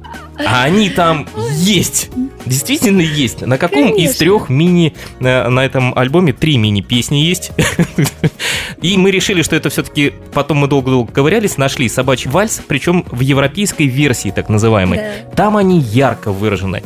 А 0.45 0.63
они 0.63 0.89
там 0.89 1.27
есть. 1.55 2.09
Действительно 2.45 3.01
есть. 3.01 3.41
На 3.41 3.57
каком 3.57 3.89
из 3.89 3.95
Конечно. 3.95 4.19
трех 4.19 4.49
мини 4.49 4.93
э, 5.19 5.49
на 5.49 5.65
этом 5.65 5.97
альбоме 5.97 6.31
три 6.31 6.57
мини-песни 6.57 7.17
есть. 7.17 7.51
И 8.81 8.97
мы 8.97 9.11
решили, 9.11 9.41
что 9.41 9.55
это 9.55 9.69
все-таки 9.69 10.13
потом 10.33 10.57
мы 10.57 10.67
долго-долго 10.67 11.11
ковырялись, 11.11 11.57
нашли 11.67 11.89
собачий 11.89 12.31
вальс, 12.31 12.61
причем 12.65 13.05
в 13.11 13.19
европейской 13.19 13.87
версии, 13.87 14.29
так 14.29 14.47
называемой. 14.47 14.99
Да. 14.99 15.35
Там 15.35 15.57
они 15.57 15.79
ярко 15.79 16.31
выражены. 16.31 16.81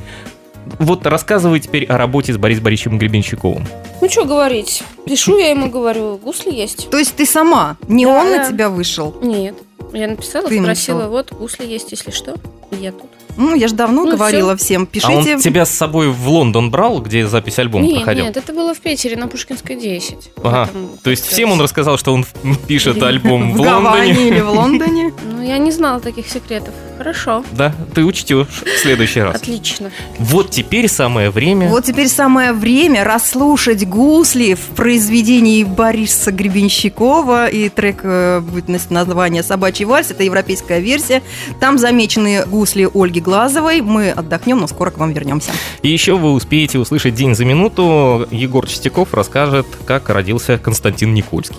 Вот 0.80 1.06
рассказывай 1.06 1.60
теперь 1.60 1.86
о 1.86 1.98
работе 1.98 2.34
с 2.34 2.38
Борисом 2.38 2.64
Борисовичем 2.64 2.98
Гребенщиковым. 2.98 3.68
Ну, 4.02 4.10
что 4.10 4.26
говорить? 4.26 4.82
Пишу 5.06 5.38
я 5.38 5.52
ему, 5.52 5.70
говорю, 5.70 6.18
гусли 6.18 6.52
есть. 6.52 6.90
То 6.90 6.98
есть 6.98 7.16
ты 7.16 7.28
сама, 7.28 7.78
не 7.88 8.06
Да, 8.06 8.12
он 8.12 8.32
на 8.32 8.48
тебя 8.50 8.70
вышел? 8.70 9.16
Нет. 9.22 9.56
Я 9.94 10.08
написала, 10.08 10.48
Ты 10.48 10.60
спросила, 10.60 10.98
написала. 10.98 11.10
вот, 11.10 11.32
гусли 11.32 11.66
есть, 11.68 11.92
если 11.92 12.10
что. 12.10 12.34
И 12.72 12.78
я 12.78 12.92
тут. 12.92 13.10
Ну, 13.38 13.56
я 13.56 13.68
же 13.68 13.76
давно 13.76 14.06
Ну, 14.06 14.12
говорила 14.12 14.56
всем, 14.58 14.84
А 14.84 14.86
пишите. 14.86 15.36
он 15.36 15.42
тебя 15.42 15.66
с 15.66 15.72
собой 15.72 16.10
в 16.10 16.28
Лондон 16.30 16.72
брал, 16.72 17.02
где 17.02 17.28
запись 17.28 17.60
альбома 17.60 17.86
нет, 17.86 17.98
проходил? 17.98 18.26
нет, 18.26 18.38
это 18.38 18.54
было 18.54 18.74
в 18.74 18.80
Питере, 18.80 19.16
на 19.16 19.28
Пушкинской 19.28 19.76
10. 19.76 20.32
Ага. 20.44 20.66
Поэтому, 20.66 20.90
То 21.04 21.10
есть 21.10 21.26
всем 21.26 21.52
он 21.52 21.62
рассказал, 21.62 21.98
что 21.98 22.14
он 22.14 22.26
пишет 22.68 23.02
альбом 23.04 23.52
в 23.54 23.58
в 23.58 23.62
Гаване 23.62 24.08
Лондоне. 24.14 24.28
или 24.30 24.40
в 24.42 24.50
Лондоне. 24.50 25.14
Ну, 25.24 25.42
я 25.42 25.58
не 25.58 25.72
знала 25.72 26.00
таких 26.00 26.28
секретов. 26.28 26.74
Хорошо. 27.02 27.44
Да, 27.54 27.74
ты 27.96 28.06
учтешь 28.06 28.62
в 28.64 28.80
следующий 28.80 29.22
раз. 29.22 29.38
Отлично. 29.38 29.90
Вот 30.20 30.52
теперь 30.52 30.88
самое 30.88 31.32
время. 31.32 31.68
Вот 31.68 31.84
теперь 31.84 32.08
самое 32.08 32.54
время 32.54 33.04
расслушать 33.04 33.88
гусли 33.88 34.54
в 34.54 34.76
произведении 34.76 35.64
Бориса 35.64 36.32
Гребенщикова. 36.32 37.48
И 37.48 37.70
трек 37.70 38.02
э, 38.04 38.42
будет 38.42 38.92
название 38.92 39.42
«Собачий 39.42 39.86
вальс». 39.86 40.12
Это 40.12 40.22
европейская 40.22 40.80
версия. 40.80 41.24
Там 41.60 41.80
замечены 41.80 42.46
гусли 42.46 42.88
Ольги 42.94 43.20
Глазовой. 43.20 43.82
Мы 43.82 44.12
отдохнем, 44.12 44.60
но 44.60 44.68
скоро 44.68 44.92
к 44.92 45.00
вам 45.00 45.12
вернемся. 45.12 45.54
И 45.82 45.90
еще 45.90 46.18
вы 46.18 46.34
успеете 46.34 46.78
услышать 46.78 47.16
день 47.16 47.34
за 47.34 47.46
минуту. 47.46 48.28
Егор 48.30 48.68
Чистяков 48.68 49.16
расскажет, 49.16 49.66
как 49.88 50.10
родился 50.10 50.60
Константин 50.60 51.16
Никольский. 51.16 51.58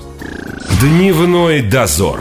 Дневной 0.80 1.62
дозор. 1.62 2.20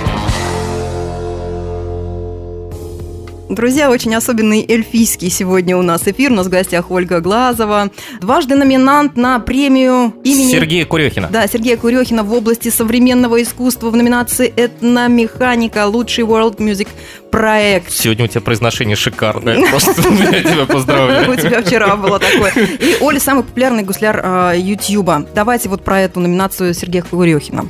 Друзья, 3.51 3.91
очень 3.91 4.15
особенный 4.15 4.65
эльфийский 4.65 5.29
сегодня 5.29 5.75
у 5.75 5.81
нас 5.81 6.07
эфир. 6.07 6.31
У 6.31 6.35
нас 6.35 6.47
в 6.47 6.49
гостях 6.49 6.89
Ольга 6.89 7.19
Глазова. 7.19 7.91
Дважды 8.21 8.55
номинант 8.55 9.17
на 9.17 9.39
премию 9.39 10.13
имени... 10.23 10.49
Сергея 10.49 10.85
Курехина. 10.85 11.27
Да, 11.29 11.45
Сергея 11.47 11.75
Курехина 11.75 12.23
в 12.23 12.33
области 12.33 12.69
современного 12.69 13.41
искусства 13.43 13.89
в 13.89 13.95
номинации 13.97 14.53
«Этномеханика. 14.55 15.85
Лучший 15.85 16.23
World 16.23 16.59
Music 16.59 16.87
проект». 17.29 17.91
Сегодня 17.91 18.23
у 18.23 18.27
тебя 18.29 18.39
произношение 18.39 18.95
шикарное. 18.95 19.61
Просто 19.69 19.91
я 20.31 20.43
тебя 20.43 20.63
У 20.63 20.67
поздравляю. 20.67 21.35
тебя 21.35 21.61
вчера 21.61 21.97
было 21.97 22.19
такое. 22.19 22.53
И 22.53 22.95
Оля 23.01 23.19
самый 23.19 23.43
популярный 23.43 23.83
гусляр 23.83 24.21
э, 24.23 24.59
Ютьюба. 24.59 25.27
Давайте 25.35 25.67
вот 25.67 25.83
про 25.83 25.99
эту 25.99 26.21
номинацию 26.21 26.73
Сергея 26.73 27.03
Курехина. 27.03 27.67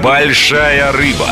Большая 0.00 0.92
рыба. 0.92 1.26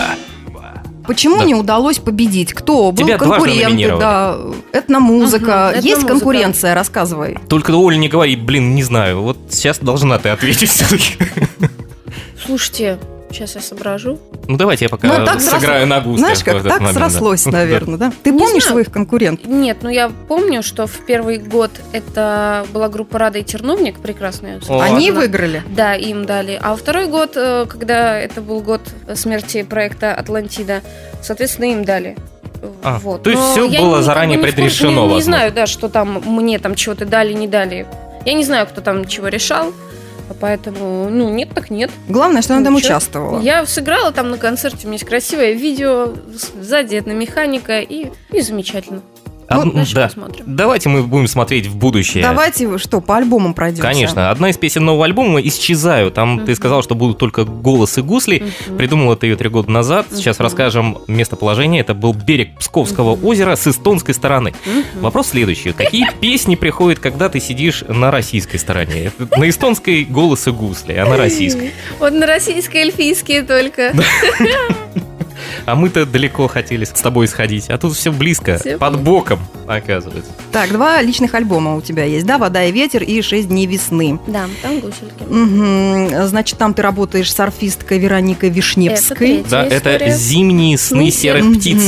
Почему 1.07 1.39
Да. 1.39 1.45
не 1.45 1.55
удалось 1.55 1.99
победить? 1.99 2.53
Кто? 2.53 2.93
Был 2.93 3.05
Тебя 3.05 3.19
конкуренты, 3.19 3.97
да. 3.99 4.37
Этномузыка. 4.73 5.69
Мгм, 5.73 5.75
Есть 5.77 5.87
этномузыка. 5.99 6.09
конкуренция, 6.09 6.75
рассказывай. 6.75 7.39
Только 7.49 7.71
Оля 7.73 7.97
не 7.97 8.09
говори, 8.09 8.37
блин, 8.37 8.75
не 8.75 8.83
знаю. 8.83 9.23
Вот 9.23 9.39
сейчас 9.51 9.79
должна 9.79 10.19
ты 10.19 10.29
ответить 10.31 10.69
все-таки. 10.71 11.15
Слушайте, 12.45 12.99
сейчас 13.31 13.55
я 13.55 13.61
соображу. 13.61 14.19
Ну 14.49 14.57
давайте 14.57 14.85
я 14.87 14.89
пока 14.89 15.09
Ну, 15.09 15.25
так 15.27 15.41
сыграю 15.41 15.85
сросло- 15.85 15.89
на 15.89 16.01
гусле. 16.01 16.19
Знаешь, 16.19 16.45
как 16.45 16.63
так 16.63 16.81
момент, 16.81 16.97
срослось, 16.99 17.45
Да. 17.45 17.51
наверное, 17.51 17.97
да? 17.99 18.13
Ты 18.23 18.31
Не 18.31 18.39
помнишь 18.39 18.65
своих 18.65 18.91
конкурентов? 18.91 19.47
Нет, 19.47 19.79
ну 19.83 19.89
я 19.91 20.11
помню, 20.29 20.63
что 20.63 20.87
в 20.87 21.05
первый 21.07 21.39
год 21.39 21.71
это 21.93 22.67
была 22.73 22.89
группа 22.89 23.19
Рада 23.19 23.39
и 23.39 23.43
Терновник, 23.43 23.99
прекрасная. 23.99 24.61
О. 24.69 24.81
Они 24.81 25.11
выиграли. 25.11 25.63
Да, 25.69 25.95
им 25.95 26.25
дали. 26.25 26.59
А 26.63 26.75
второй 26.77 27.07
год, 27.07 27.33
э, 27.37 27.67
когда 27.69 28.19
это 28.19 28.41
был 28.41 28.61
год 28.61 28.81
смерти 29.15 29.63
проекта 29.63 30.15
Атлантида, 30.15 30.83
соответственно, 31.23 31.67
им 31.73 31.85
дали. 31.85 32.17
А, 32.83 32.99
вот. 32.99 33.23
то 33.23 33.31
есть 33.31 33.43
Но 33.43 33.53
всё 33.53 33.65
я 33.67 33.81
было 33.81 33.99
не- 33.99 34.03
заранее 34.03 34.37
не 34.39 34.43
предрешено, 34.43 34.89
Не, 34.91 34.95
не 34.95 35.01
возможно. 35.03 35.23
знаю, 35.25 35.53
да, 35.53 35.67
что 35.67 35.89
там 35.89 36.23
мне 36.25 36.59
там 36.59 36.75
чего-то 36.75 37.05
дали, 37.05 37.33
не 37.33 37.47
дали. 37.47 37.87
Я 38.25 38.33
не 38.33 38.45
знаю, 38.45 38.67
кто 38.67 38.81
там 38.81 39.05
чего 39.07 39.29
решал. 39.29 39.73
Поэтому, 40.41 41.09
ну, 41.09 41.31
нет, 41.31 41.51
так 41.55 41.71
нет. 41.71 41.91
Главное, 42.09 42.43
что 42.43 42.55
она 42.55 42.65
там 42.65 42.75
Ничего. 42.75 42.89
участвовала. 42.89 43.41
Я 43.41 43.65
сыграла 43.67 44.13
там 44.13 44.31
на 44.31 44.39
концерте, 44.39 44.81
у 44.85 44.87
меня 44.87 44.95
есть 44.95 45.05
красивое 45.05 45.53
видео, 45.53 46.15
сзади 46.61 46.97
это 46.97 47.11
механика, 47.11 47.81
и, 47.81 48.11
и 48.31 48.41
замечательно. 48.41 49.03
Од- 49.49 49.65
Ну, 49.67 49.73
Дальше 49.73 49.95
да. 49.95 50.05
посмотрим. 50.07 50.45
Давайте 50.47 50.89
мы 50.89 51.03
будем 51.03 51.27
смотреть 51.29 51.67
в 51.67 51.77
будущее. 51.77 52.23
Давайте 52.23 52.79
что, 52.79 53.01
по 53.01 53.17
альбомам 53.17 53.55
пройдемся? 53.55 53.83
Конечно. 53.83 54.31
Одна 54.31 54.51
из 54.51 54.57
песен 54.59 54.85
нового 54.85 55.05
альбома 55.05 55.41
«Исчезаю». 55.41 56.11
Там 56.11 56.39
ты 56.41 56.53
Мгм. 56.53 56.57
сказал, 56.57 56.83
что 56.83 56.95
будут 56.95 57.19
только 57.19 57.45
голос 57.45 57.97
и 57.99 58.03
гусли. 58.03 58.43
Мгм. 58.67 58.77
Придумала 58.77 59.17
ты 59.17 59.27
ее 59.29 59.37
три 59.37 59.49
года 59.49 59.71
назад. 59.71 60.07
Сейчас 60.13 60.39
Мгм. 60.39 60.43
расскажем 60.45 60.99
местоположение. 61.07 61.81
Это 61.81 61.95
был 61.95 62.13
берег 62.13 62.59
Псковского 62.59 63.15
Мгм. 63.17 63.25
озера 63.25 63.57
с 63.57 63.67
эстонской 63.67 64.15
стороны. 64.15 64.53
Мгм. 64.67 64.85
Вопрос 65.03 65.29
следующий. 65.29 65.73
Какие 65.73 66.07
песни 66.21 66.57
приходят, 66.57 66.99
когда 66.99 67.29
ты 67.29 67.39
сидишь 67.41 67.85
на 67.87 68.11
российской 68.11 68.57
стороне? 68.59 69.13
На 69.37 69.49
эстонской 69.49 70.05
голос 70.05 70.47
и 70.49 70.51
гусли, 70.51 70.95
а 70.95 71.07
на 71.07 71.17
российской. 71.17 71.71
Вот 72.01 72.13
на 72.13 72.27
российские 72.27 72.83
эльфийские 72.83 73.43
только. 73.43 73.93
А 75.67 75.75
мы-то 75.75 76.07
далеко 76.07 76.47
хотели 76.47 76.85
с 76.85 76.91
тобой 76.93 77.27
сходить, 77.27 77.69
а 77.71 77.77
тут 77.77 77.95
все 77.95 78.13
близко, 78.13 78.59
Всё 78.59 78.79
под 78.79 79.01
боком, 79.01 79.41
оказывается. 79.67 80.31
Так, 80.53 80.71
два 80.71 81.03
личных 81.03 81.35
альбома 81.35 81.75
у 81.75 81.81
тебя 81.81 82.05
есть, 82.05 82.25
да? 82.25 82.39
«Вода 82.39 82.65
и 82.65 82.71
ветер» 82.73 83.03
и 83.03 83.21
«Шесть 83.21 83.49
дней 83.49 83.67
весны». 83.67 84.19
Да, 84.29 84.47
там 84.63 84.79
гусельки. 84.79 85.25
Мгм. 85.29 86.27
Значит, 86.29 86.57
там 86.59 86.73
ты 86.73 86.83
работаешь 86.83 87.33
с 87.33 87.41
арфисткой 87.41 87.99
Вероникой 87.99 88.51
Вишневской. 88.51 89.17
третья 89.43 89.51
Да, 89.51 89.65
это 89.65 89.97
история. 89.97 90.13
зимние 90.17 90.79
сны 90.79 91.11
серых 91.11 91.59
птиц. 91.59 91.83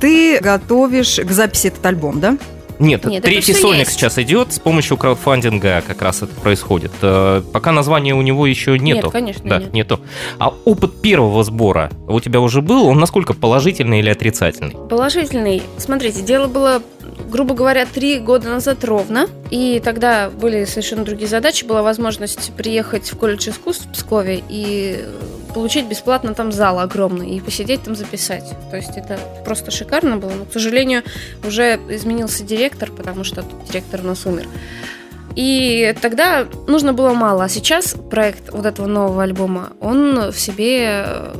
Ты 0.00 0.40
готовишь 0.40 1.20
к 1.22 1.30
записи 1.30 1.66
этот 1.68 1.84
альбом, 1.84 2.18
да? 2.20 2.38
Нет, 2.78 3.04
Нет, 3.06 3.22
третий 3.22 3.54
сольник 3.54 3.86
есть. 3.86 3.92
сейчас 3.92 4.18
идет, 4.18 4.52
с 4.52 4.58
помощью 4.58 4.96
краудфандинга 4.96 5.82
как 5.86 6.02
раз 6.02 6.22
это 6.22 6.34
происходит. 6.34 6.92
Э, 7.02 7.42
Пока 7.52 7.72
названия 7.72 8.14
у 8.14 8.22
него 8.22 8.46
еще 8.46 8.78
нету. 8.78 9.06
Нет, 9.06 9.12
конечно, 9.12 9.42
Да, 9.48 9.58
нет. 9.60 9.72
нету. 9.72 10.00
А 10.38 10.52
опыт 10.64 11.00
первого 11.00 11.42
сбора 11.44 11.90
у 12.06 12.20
тебя 12.20 12.40
уже 12.40 12.60
был? 12.62 12.86
Он 12.86 12.98
насколько 12.98 13.32
положительный 13.34 14.00
или 14.00 14.10
отрицательный? 14.10 14.72
Положительный. 14.88 15.62
Смотрите, 15.78 16.22
дело 16.22 16.46
было, 16.48 16.82
грубо 17.30 17.54
говоря, 17.54 17.86
три 17.86 18.18
года 18.18 18.48
назад 18.50 18.84
ровно. 18.84 19.28
И 19.50 19.80
тогда 19.82 20.28
были 20.30 20.64
совершенно 20.64 21.04
другие 21.04 21.28
задачи. 21.28 21.64
Была 21.64 21.82
возможность 21.82 22.52
приехать 22.56 23.10
в 23.10 23.16
колледж 23.16 23.48
искусств 23.48 23.86
в 23.86 23.92
Пскове 23.92 24.42
и 24.48 25.04
получить 25.56 25.86
бесплатно 25.86 26.34
там 26.34 26.52
зал 26.52 26.78
огромный 26.78 27.30
и 27.30 27.40
посидеть 27.40 27.82
там 27.82 27.96
записать. 27.96 28.44
То 28.70 28.76
есть 28.76 28.98
это 28.98 29.18
просто 29.42 29.70
шикарно 29.70 30.18
было. 30.18 30.32
Но, 30.32 30.44
к 30.44 30.52
сожалению, 30.52 31.02
уже 31.42 31.80
изменился 31.88 32.44
директор, 32.44 32.92
потому 32.92 33.24
что 33.24 33.42
директор 33.66 34.02
у 34.02 34.04
нас 34.04 34.26
умер. 34.26 34.46
И 35.34 35.94
тогда 36.02 36.46
нужно 36.68 36.92
было 36.92 37.14
мало. 37.14 37.44
А 37.44 37.48
сейчас 37.48 37.96
проект 38.10 38.52
вот 38.52 38.66
этого 38.66 38.86
нового 38.86 39.22
альбома, 39.22 39.70
он 39.80 40.30
в 40.30 40.38
себе 40.38 41.04
э, 41.06 41.34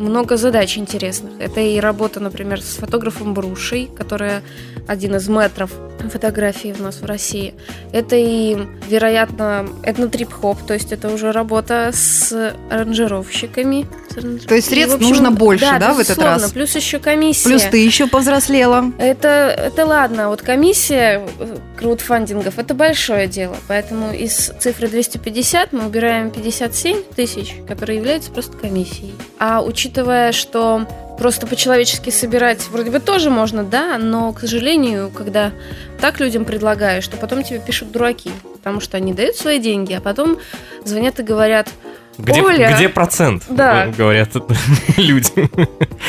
много 0.00 0.36
задач 0.36 0.76
интересных. 0.78 1.32
Это 1.38 1.60
и 1.60 1.78
работа, 1.78 2.20
например, 2.20 2.60
с 2.60 2.76
фотографом 2.76 3.34
Брушей, 3.34 3.88
которая 3.94 4.42
один 4.88 5.14
из 5.14 5.28
метров 5.28 5.70
фотографии 6.08 6.74
у 6.78 6.82
нас 6.82 6.96
в 6.96 7.04
России. 7.04 7.54
Это 7.92 8.16
и, 8.16 8.56
вероятно, 8.88 9.68
этнотрип-хоп, 9.84 10.58
то 10.66 10.74
есть 10.74 10.92
это 10.92 11.10
уже 11.10 11.30
работа 11.32 11.90
с 11.92 12.54
аранжировщиками. 12.70 13.86
С 14.08 14.16
аранж- 14.16 14.46
То 14.46 14.54
есть 14.54 14.68
средств 14.68 14.96
общем, 14.96 15.08
нужно 15.08 15.30
больше, 15.30 15.66
да, 15.78 15.92
в 15.92 15.98
этот 16.00 16.18
раз? 16.18 16.50
Плюс 16.52 16.74
еще 16.74 16.98
комиссия. 16.98 17.48
Плюс 17.48 17.62
ты 17.64 17.84
еще 17.84 18.06
повзрослела. 18.06 18.92
Это, 18.98 19.28
это 19.28 19.84
ладно, 19.84 20.28
вот 20.28 20.42
комиссия 20.42 21.26
э, 21.38 21.56
краудфандингов 21.76 22.58
это 22.58 22.74
большое 22.74 23.26
дело, 23.26 23.56
поэтому 23.68 24.12
из 24.12 24.52
цифры 24.58 24.88
250 24.88 25.72
мы 25.72 25.86
убираем 25.86 26.30
57 26.30 27.02
тысяч, 27.14 27.54
которые 27.68 27.98
являются 27.98 28.30
просто 28.30 28.56
комиссией. 28.56 29.14
А 29.38 29.62
учитывая, 29.62 29.89
что 30.32 30.86
просто 31.18 31.46
по-человечески 31.46 32.10
собирать 32.10 32.66
вроде 32.70 32.90
бы 32.90 32.98
тоже 33.00 33.28
можно, 33.30 33.62
да, 33.62 33.98
но, 33.98 34.32
к 34.32 34.40
сожалению, 34.40 35.10
когда 35.10 35.52
так 36.00 36.18
людям 36.20 36.44
предлагаешь, 36.44 37.04
что 37.04 37.16
потом 37.16 37.42
тебе 37.42 37.60
пишут 37.60 37.92
дураки, 37.92 38.30
потому 38.54 38.80
что 38.80 38.96
они 38.96 39.12
дают 39.12 39.36
свои 39.36 39.58
деньги, 39.58 39.92
а 39.92 40.00
потом 40.00 40.38
звонят 40.84 41.20
и 41.20 41.22
говорят, 41.22 41.68
Где, 42.16 42.42
Оля! 42.42 42.72
где 42.74 42.88
процент? 42.88 43.44
Да. 43.50 43.86
э, 43.86 43.90
Говорят 43.92 44.30
люди. 44.96 45.50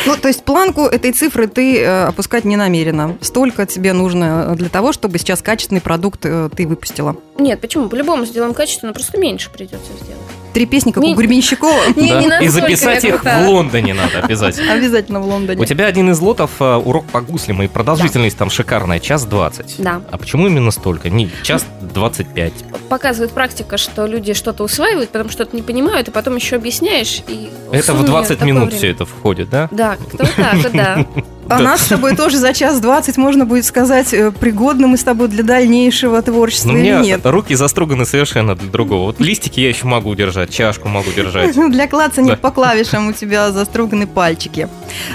Ну, 0.05 0.15
то 0.15 0.27
есть 0.29 0.43
планку 0.45 0.83
этой 0.85 1.11
цифры 1.11 1.47
ты 1.47 1.81
э, 1.81 2.05
опускать 2.05 2.45
не 2.45 2.55
намерена. 2.55 3.17
Столько 3.21 3.65
тебе 3.65 3.91
нужно 3.93 4.55
для 4.55 4.69
того, 4.69 4.93
чтобы 4.93 5.17
сейчас 5.17 5.41
качественный 5.41 5.81
продукт 5.81 6.21
э, 6.25 6.49
ты 6.55 6.65
выпустила. 6.67 7.15
нет, 7.37 7.59
почему, 7.59 7.89
по-любому 7.89 8.25
сделаем 8.25 8.53
качественно, 8.53 8.93
просто 8.93 9.17
меньше 9.17 9.49
придется 9.49 9.91
сделать. 10.01 10.21
Три 10.53 10.65
песни, 10.65 10.91
как 10.91 11.03
у 11.03 11.07
Не- 11.07 11.15
Гребенщикова. 11.15 11.81
Не- 11.95 12.09
Да. 12.29 12.39
не 12.39 12.45
И 12.45 12.49
записать 12.49 13.03
их 13.03 13.23
в 13.23 13.47
Лондоне 13.47 13.93
надо 13.93 14.19
обязательно. 14.23 14.73
Обязательно 14.73 15.19
в 15.19 15.25
Лондоне. 15.25 15.61
У 15.61 15.65
тебя 15.65 15.85
один 15.87 16.09
из 16.11 16.19
лотов 16.19 16.51
э, 16.59 16.75
урок 16.75 17.05
по 17.07 17.21
гуслям, 17.21 17.61
и 17.61 17.67
продолжительность 17.67 18.37
там 18.37 18.49
шикарная, 18.49 18.99
час 18.99 19.25
двадцать. 19.25 19.75
Да. 19.77 20.01
А 20.11 20.17
почему 20.17 20.47
именно 20.47 20.71
столько? 20.71 21.09
Не, 21.09 21.29
час 21.43 21.65
двадцать 21.81 22.27
пять. 22.33 22.53
показывает 22.89 23.31
практика, 23.31 23.77
что 23.77 24.05
люди 24.05 24.33
что-то 24.33 24.63
усваивают, 24.63 25.09
потому 25.09 25.29
что 25.29 25.41
что-то 25.43 25.55
не 25.55 25.63
понимают, 25.63 26.07
и 26.09 26.11
потом 26.11 26.35
еще 26.35 26.57
объясняешь. 26.57 27.23
И 27.27 27.49
Это 27.71 27.93
в 27.93 27.95
сумме 27.97 28.07
20 28.07 28.29
такое 28.37 28.47
минут 28.47 28.65
время. 28.65 28.77
все 28.77 28.91
это 28.91 29.05
входит, 29.05 29.49
да? 29.49 29.67
Да, 29.71 29.95
кто 29.95 30.17
так, 30.25 30.71
да. 30.71 31.05
А 31.51 31.57
Да. 31.57 31.63
нас 31.63 31.81
с 31.81 31.87
тобой 31.87 32.15
тоже 32.15 32.37
за 32.37 32.53
час 32.53 32.79
двадцать, 32.79 33.17
можно 33.17 33.45
будет 33.45 33.65
сказать, 33.65 34.13
э, 34.13 34.31
пригодны 34.31 34.87
мы 34.87 34.97
с 34.97 35.03
тобой 35.03 35.27
для 35.27 35.43
дальнейшего 35.43 36.21
творчества 36.21 36.69
Но 36.69 36.73
у 36.75 36.77
или 36.77 36.83
меня 36.91 36.99
нет. 37.01 37.21
руки 37.25 37.55
заструганы 37.55 38.05
совершенно 38.05 38.55
для 38.55 38.69
другого. 38.69 39.05
Вот 39.07 39.19
листики 39.19 39.59
я 39.59 39.69
еще 39.69 39.85
могу 39.85 40.15
держать, 40.15 40.49
чашку 40.51 40.87
могу 40.87 41.11
держать. 41.11 41.53
Для 41.71 41.87
клацания 41.87 42.31
Да. 42.31 42.37
по 42.37 42.51
клавишам 42.51 43.09
у 43.09 43.13
тебя 43.13 43.51
заструганы 43.51 44.07
пальчики. 44.07 44.69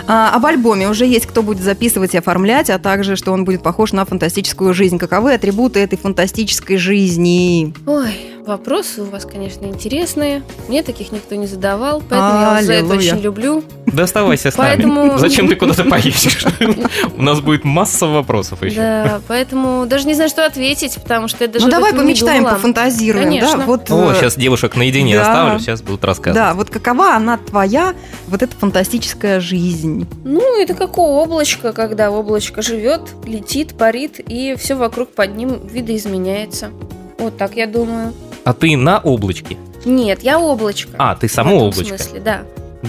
А, 0.07 0.35
об 0.35 0.45
альбоме 0.47 0.89
уже 0.89 1.07
есть 1.07 1.27
кто 1.27 1.43
будет 1.43 1.63
записывать 1.63 2.15
и 2.15 2.19
оформлять, 2.19 2.69
а 2.71 2.79
также, 2.79 3.17
что 3.17 3.33
он 3.33 3.45
будет 3.45 3.63
похож 3.63 3.93
на 3.93 4.05
фантастическую 4.05 4.75
жизнь. 4.75 4.99
Каковы 4.99 5.33
атрибуты 5.35 5.81
этой 5.81 5.97
фантастической 5.99 6.77
жизни? 6.77 7.73
Ой, 7.87 8.11
вопросы 8.47 9.03
у 9.03 9.07
вас, 9.07 9.25
конечно, 9.25 9.65
интересные. 9.67 10.43
Мне 10.69 10.83
таких 10.83 11.13
никто 11.13 11.35
не 11.35 11.47
задавал, 11.47 12.01
поэтому 12.09 12.41
я 12.43 12.51
вас 12.51 12.65
за 12.65 12.73
это 12.75 12.87
очень 12.95 13.21
люблю. 13.21 13.65
Да 13.87 14.03
оставайся 14.05 14.51
с 14.51 14.57
нами. 14.57 14.69
Поэтому- 14.77 15.19
Зачем 15.19 15.49
ты 15.49 15.55
куда-то 15.57 15.85
поедешь? 15.85 16.26
У 17.17 17.23
нас 17.23 17.41
будет 17.41 17.65
масса 17.65 18.07
вопросов 18.07 18.63
еще. 18.63 18.77
Да, 18.77 19.21
поэтому 19.29 19.87
даже 19.87 20.07
не 20.07 20.15
знаю, 20.15 20.31
что 20.31 20.45
ответить, 20.45 20.95
потому 21.03 21.29
что 21.29 21.45
я 21.45 21.49
даже 21.49 21.67
ну 21.67 21.71
давай 21.71 21.93
помечтаем, 21.93 22.45
пофантазируем. 22.45 23.41
Да? 23.41 23.57
Вот, 23.67 23.91
О, 23.91 24.13
э, 24.13 24.15
сейчас 24.15 24.37
девушек 24.37 24.77
наедине 24.77 25.21
оставлю, 25.21 25.59
сейчас 25.59 25.83
будут 25.83 26.05
рассказывать. 26.05 26.37
Да, 26.37 26.55
вот 26.55 26.71
какова 26.71 27.15
она 27.15 27.39
твоя, 27.39 27.95
вот 28.29 28.43
эта 28.43 28.55
фантастическая 28.57 29.41
жизнь? 29.41 30.07
Ну, 30.25 30.61
это 30.61 30.75
как 30.75 30.99
облачко, 30.99 31.73
когда 31.73 32.11
облачко 32.11 32.63
живет, 32.63 33.03
летит, 33.25 33.77
парит, 33.77 34.21
и 34.21 34.55
все 34.57 34.75
вокруг 34.75 35.11
под 35.15 35.37
ним 35.37 35.67
видоизменяется. 35.67 36.71
Вот 37.19 37.37
так 37.37 37.57
я 37.57 37.67
думаю. 37.67 38.13
А 38.45 38.53
ты 38.53 38.77
на 38.77 38.99
облачке? 38.99 39.57
Нет, 39.85 40.23
я 40.23 40.39
облачко. 40.39 40.91
А, 40.99 41.15
ты 41.15 41.29
В 41.29 41.33
само 41.33 41.57
облачко. 41.57 41.97
смысле, 41.99 42.21
да. 42.21 42.43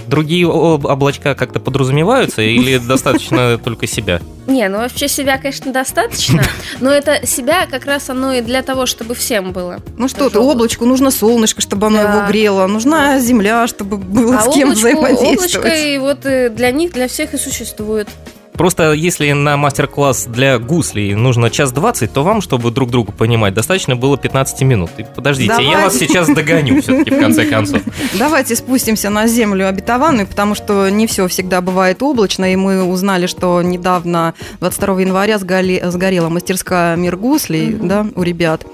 Другие 0.08 0.48
об- 0.48 0.86
облачка 0.86 1.36
как-то 1.36 1.60
подразумеваются 1.60 2.42
или 2.42 2.78
достаточно 2.88 3.58
только 3.58 3.88
себя? 3.88 4.22
Не, 4.46 4.70
ну 4.70 4.78
вообще 4.78 5.08
себя, 5.08 5.38
конечно, 5.38 5.74
достаточно, 5.74 6.42
но 6.80 6.90
это 6.92 7.26
себя 7.26 7.66
как 7.70 7.86
раз 7.86 8.10
оно 8.10 8.34
и 8.34 8.42
для 8.42 8.62
того, 8.62 8.86
чтобы 8.86 9.14
всем 9.16 9.52
было. 9.52 9.80
Ну 9.98 10.08
что 10.08 10.30
ты, 10.30 10.40
облачку 10.40 10.86
нужно 10.86 11.12
солнышко, 11.12 11.62
чтобы 11.62 11.88
оно 11.88 12.02
его 12.02 12.28
грело, 12.28 12.66
нужна 12.68 13.20
земля, 13.20 13.68
чтобы 13.68 13.98
было 13.98 14.38
А 14.38 14.42
с 14.42 14.54
кем 14.54 14.70
облачко, 14.70 14.88
облачко 14.88 15.12
взаимодействовать. 15.20 15.86
и 15.86 15.98
вот 15.98 16.26
э, 16.26 16.50
для 16.50 16.72
них, 16.72 16.94
для 16.94 17.08
всех 17.08 17.34
и 17.34 17.38
существует. 17.38 18.08
Просто 18.58 18.94
если 18.94 19.32
на 19.34 19.56
мастер-класс 19.58 20.26
для 20.28 20.58
гуслей 20.58 21.14
нужно 21.14 21.50
час 21.50 21.72
двадцать, 21.72 22.12
то 22.14 22.24
вам, 22.24 22.42
чтобы 22.42 22.72
друг 22.72 22.90
друга 22.90 23.12
понимать, 23.12 23.54
достаточно 23.54 23.96
было 23.96 24.18
15 24.18 24.62
минут. 24.62 24.90
И 24.98 25.04
подождите, 25.16 25.54
я 25.60 25.72
Давай. 25.72 25.84
вас 25.84 25.98
сейчас 25.98 26.28
догоню 26.28 26.82
все-таки 26.82 27.12
в 27.12 27.20
конце 27.20 27.46
концов. 27.50 27.82
Давайте 28.18 28.56
спустимся 28.56 29.10
на 29.10 29.28
землю 29.28 29.68
обетованную, 29.68 30.26
потому 30.28 30.56
что 30.56 30.90
не 30.90 31.06
все 31.08 31.28
всегда 31.28 31.62
бывает 31.62 32.02
облачно, 32.02 32.52
и 32.52 32.56
мы 32.56 32.84
узнали, 32.84 33.28
что 33.28 33.62
недавно, 33.62 34.34
22 34.60 35.02
января, 35.02 35.38
сгорела 35.38 36.30
мастерская 36.30 36.96
«Мир 36.96 37.16
гуслей» 37.16 37.68
Мгм. 37.76 37.88
да, 37.88 38.06
у 38.16 38.24
ребят. 38.24 38.66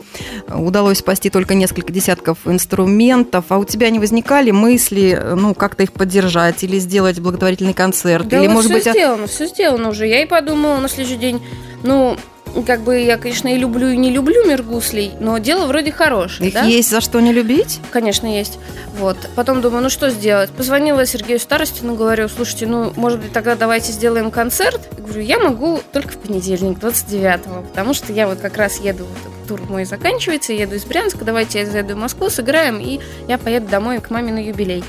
Удалось 0.47 0.99
спасти 0.99 1.29
только 1.29 1.55
несколько 1.55 1.91
десятков 1.91 2.37
инструментов, 2.45 3.45
а 3.49 3.57
у 3.57 3.65
тебя 3.65 3.89
не 3.89 3.99
возникали 3.99 4.51
мысли, 4.51 5.19
ну, 5.35 5.53
как-то 5.53 5.83
их 5.83 5.91
поддержать 5.91 6.63
или 6.63 6.79
сделать 6.79 7.19
благотворительный 7.19 7.73
концерт? 7.73 8.27
Да 8.27 8.37
или, 8.39 8.47
вот 8.47 8.53
может 8.53 8.71
все 8.71 8.77
быть, 8.77 8.87
а- 8.87 8.91
сделано, 8.93 9.27
все 9.27 9.47
сделано 9.47 9.72
уже. 9.81 10.07
Я 10.07 10.21
и 10.21 10.25
подумала 10.25 10.79
на 10.79 10.87
следующий 10.87 11.17
день, 11.17 11.41
ну, 11.83 12.17
как 12.61 12.81
бы 12.81 12.99
я, 12.99 13.17
конечно, 13.17 13.47
и 13.47 13.57
люблю, 13.57 13.89
и 13.89 13.97
не 13.97 14.11
люблю 14.11 14.45
мир 14.45 14.61
гуслей, 14.61 15.13
но 15.19 15.37
дело 15.39 15.65
вроде 15.65 15.91
хорошее, 15.91 16.49
их 16.49 16.53
да? 16.53 16.63
есть 16.63 16.89
за 16.89 17.01
что 17.01 17.19
не 17.19 17.33
любить? 17.33 17.79
Конечно, 17.91 18.27
есть. 18.27 18.59
Вот. 18.99 19.17
Потом 19.35 19.61
думаю, 19.61 19.83
ну 19.83 19.89
что 19.89 20.09
сделать? 20.11 20.51
Позвонила 20.51 21.05
Сергею 21.05 21.39
Старостину, 21.39 21.95
говорю, 21.95 22.29
слушайте, 22.29 22.67
ну, 22.67 22.93
может 22.95 23.19
быть, 23.19 23.33
тогда 23.33 23.55
давайте 23.55 23.91
сделаем 23.91 24.29
концерт. 24.29 24.81
Я 24.97 25.03
говорю, 25.03 25.21
я 25.21 25.39
могу 25.39 25.79
только 25.91 26.09
в 26.09 26.17
понедельник, 26.17 26.77
29-го, 26.77 27.63
потому 27.63 27.93
что 27.93 28.13
я 28.13 28.27
вот 28.27 28.39
как 28.39 28.57
раз 28.57 28.79
еду, 28.79 29.05
вот, 29.05 29.33
тур 29.47 29.61
мой 29.69 29.85
заканчивается, 29.85 30.53
еду 30.53 30.75
из 30.75 30.85
Брянска, 30.85 31.25
давайте 31.25 31.59
я 31.59 31.65
заеду 31.65 31.95
в 31.95 31.97
Москву, 31.97 32.29
сыграем, 32.29 32.79
и 32.79 32.99
я 33.27 33.37
поеду 33.37 33.67
домой 33.67 33.99
к 33.99 34.09
маме 34.11 34.31
на 34.31 34.45
юбилей. 34.45 34.83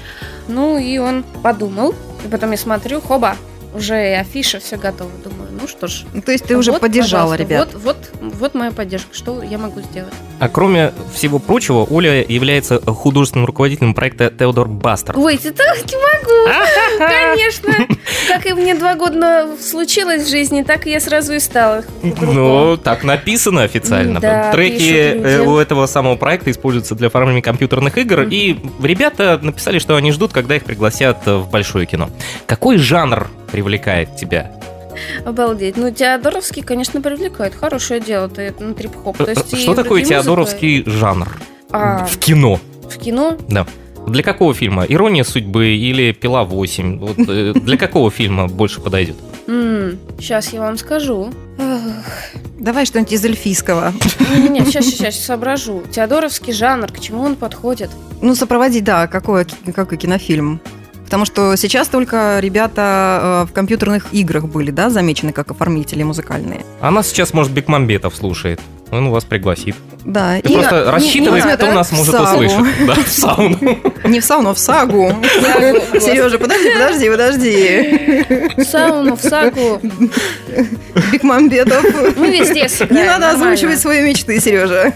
Ну, 0.49 0.77
и 0.79 0.99
он 0.99 1.25
подумал, 1.43 1.95
и 2.25 2.29
потом 2.29 2.51
я 2.51 2.59
смотрю, 2.59 3.01
хоба, 3.01 3.37
уже 3.75 4.11
и 4.11 4.15
афиша, 4.15 4.61
все 4.61 4.77
готово. 4.77 5.11
Думаю, 5.23 5.51
ну 5.61 5.69
что 5.69 5.87
ж. 5.87 6.05
То 6.25 6.33
есть 6.33 6.45
ты 6.45 6.57
уже 6.57 6.73
вот, 6.73 6.81
поддержала, 6.81 7.37
пожалуйста, 7.37 7.43
ребят. 7.43 7.75
Вот, 7.75 7.83
вот, 7.83 8.24
вот 8.35 8.55
моя 8.55 8.71
поддержка. 8.71 9.15
Что 9.15 9.43
я 9.43 9.59
могу 9.59 9.81
сделать? 9.81 10.13
А 10.39 10.49
кроме 10.49 10.93
всего 11.15 11.39
прочего, 11.39 11.87
Оля 11.89 12.25
является 12.27 12.81
художественным 12.81 13.47
руководителем 13.47 13.95
проекта 13.95 14.31
Теодор 14.31 14.69
Бастер. 14.69 15.19
Ой, 15.19 15.39
так 15.39 15.77
не 15.87 15.97
могу. 15.97 16.99
Конечно. 16.99 17.73
Как 18.29 18.47
и 18.47 18.53
мне 18.53 18.75
два 18.75 18.95
года 18.95 19.49
случилось 19.61 20.25
в 20.25 20.29
жизни, 20.29 20.63
так 20.63 20.87
и 20.87 20.91
я 20.91 21.01
сразу 21.01 21.35
и 21.35 21.41
стала. 21.41 21.85
Ну, 22.03 22.77
так 22.77 23.05
написано 23.05 23.63
официально. 23.63 24.21
Да, 24.21 24.53
Треки 24.53 24.93
э, 24.93 25.41
у 25.41 25.59
этого 25.59 25.87
самого 25.87 26.17
проекта 26.17 26.51
используются 26.51 26.95
для 26.95 27.09
оформления 27.09 27.43
компьютерных 27.43 27.97
игр, 27.99 28.23
и 28.23 28.59
ребята 28.83 29.39
написали, 29.43 29.79
что 29.79 29.97
они 29.97 30.13
ждут, 30.13 30.33
когда 30.33 30.57
их 30.57 30.65
пригласят 30.65 31.27
в 31.27 31.49
большое 31.51 31.87
кино. 31.87 32.11
Какой 32.47 32.79
жанр 32.79 33.29
привлекает 33.51 34.17
тебя? 34.17 34.53
Обалдеть. 35.25 35.77
Ну, 35.77 35.91
Теодоровский, 35.91 36.63
конечно, 36.63 37.01
привлекает. 37.01 37.55
Хорошее 37.55 38.01
дело, 38.01 38.29
ты 38.29 38.55
ну, 38.59 38.75
трип-хоп. 38.75 39.17
То 39.17 39.31
есть 39.31 39.53
и 39.53 39.57
Что 39.57 39.75
такое 39.75 40.01
вроде 40.01 40.05
музыка, 40.05 40.23
теодоровский 40.23 40.85
жанр 40.87 41.29
А, 41.71 42.05
в 42.05 42.19
кино? 42.19 42.61
в 42.89 42.99
кино? 42.99 43.37
Да. 43.49 43.67
Для 44.07 44.23
какого 44.23 44.53
фильма? 44.53 44.85
«Ирония 44.85 45.25
судьбы» 45.25 45.69
или 45.69 46.13
«Пила 46.13 46.45
8»? 46.45 46.99
Вот, 46.99 47.17
э, 47.27 47.53
для 47.55 47.79
какого 47.79 48.11
фильма 48.11 48.49
больше 48.49 48.81
подойдет? 48.81 49.17
сейчас 50.19 50.53
я 50.53 50.61
вам 50.61 50.79
скажу. 50.79 51.33
Давай 52.59 52.87
что-нибудь 52.87 53.13
из 53.13 53.25
эльфийского. 53.25 53.93
Не-не-не, 54.33 54.65
сейчас, 54.65 54.87
сейчас, 54.87 55.19
соображу. 55.19 55.83
Теодоровский 55.91 56.53
жанр, 56.53 56.91
к 56.91 56.99
чему 57.01 57.23
он 57.23 57.37
подходит? 57.37 57.91
Ну, 58.23 58.35
сопроводить, 58.35 58.85
да, 58.85 59.07
какой, 59.07 59.45
какой 59.75 59.99
кинофильм. 59.99 60.61
Потому 61.15 61.27
что 61.27 61.55
сейчас 61.55 61.87
только 61.87 62.41
ребята 62.41 63.45
э, 63.45 63.49
в 63.49 63.53
компьютерных 63.53 64.13
играх 64.13 64.47
были, 64.47 64.73
да, 64.73 64.91
замечены 64.91 65.33
как 65.33 65.53
оформители 65.53 66.03
музыкальные. 66.03 66.67
Она 66.81 67.05
сейчас, 67.05 67.33
может, 67.33 67.53
Бекмамбетов 67.53 68.17
слушает. 68.17 68.61
Он 68.91 69.11
вас 69.11 69.25
пригласит. 69.25 69.77
Да, 70.05 70.41
Ты 70.41 70.53
просто 70.53 70.91
рассчитывай, 70.91 71.41
не 71.41 71.57
кто 71.57 71.71
нас 71.71 71.93
может 71.93 72.15
услышать. 72.19 72.59
Да, 72.85 72.95
в 72.95 73.07
сауну. 73.09 73.79
Не 74.05 74.21
в 74.21 74.25
сауну, 74.25 74.51
а 74.51 74.55
в 74.55 74.59
сагу. 74.59 75.13
Сережа, 76.01 76.39
подожди, 76.39 76.71
подожди, 76.71 77.11
подожди. 77.11 78.25
В 78.57 78.65
сауну, 78.65 79.17
в 79.17 79.21
сагу. 79.21 79.81
Бекмамбетов. 81.13 81.85
Ну, 82.17 82.25
везде 82.31 82.69
сыграем, 82.69 83.03
Не 83.03 83.09
надо 83.09 83.31
озвучивать 83.31 83.81
свои 83.81 84.03
мечты, 84.03 84.41
Сережа. 84.41 84.93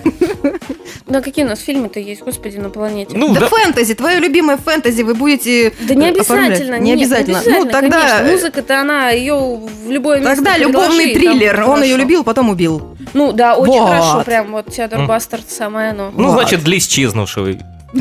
Да 1.07 1.23
какие 1.23 1.45
у 1.45 1.49
нас 1.49 1.61
фильмы-то 1.61 2.01
есть, 2.01 2.23
господи, 2.23 2.59
на 2.59 2.69
планете? 2.69 3.17
Ну, 3.17 3.33
Да 3.33 3.41
да, 3.41 3.49
фэнтези, 3.49 3.95
твое 3.95 4.19
любимое 4.21 4.59
фэнтези, 4.59 5.03
вы 5.03 5.15
будете 5.15 5.73
Да 5.81 5.95
не 5.95 6.07
э, 6.07 6.11
обязательно. 6.11 6.79
Не 6.79 6.93
нет, 6.93 7.01
обязательно. 7.01 7.43
Ну, 7.47 7.65
тогда, 7.65 8.01
конечно. 8.01 8.33
Музыка-то 8.33 8.81
она, 8.81 9.11
ее 9.11 9.35
в 9.35 9.91
любое 9.91 10.19
место 10.21 10.37
тогда 10.37 10.59
любовный 10.59 11.11
и 11.11 11.15
там 11.15 11.23
триллер. 11.23 11.63
Он 11.63 11.83
ее 11.83 11.93
хорошо. 11.93 11.97
любил, 11.97 12.25
потом 12.25 12.51
убил. 12.51 12.97
Ну, 13.15 13.33
да, 13.33 13.57
очень 13.57 13.73
Вот. 13.73 13.89
хорошо. 13.89 14.23
Прям 14.25 14.53
вот 14.53 14.71
Теодор. 14.71 15.07
Бастард 15.07 15.51
самое 15.51 15.91
оно. 15.91 16.13
ну, 16.15 16.29
Вот. 16.29 16.41
значит, 16.43 16.63
для 16.63 16.77
исчезнувшего 16.77 17.55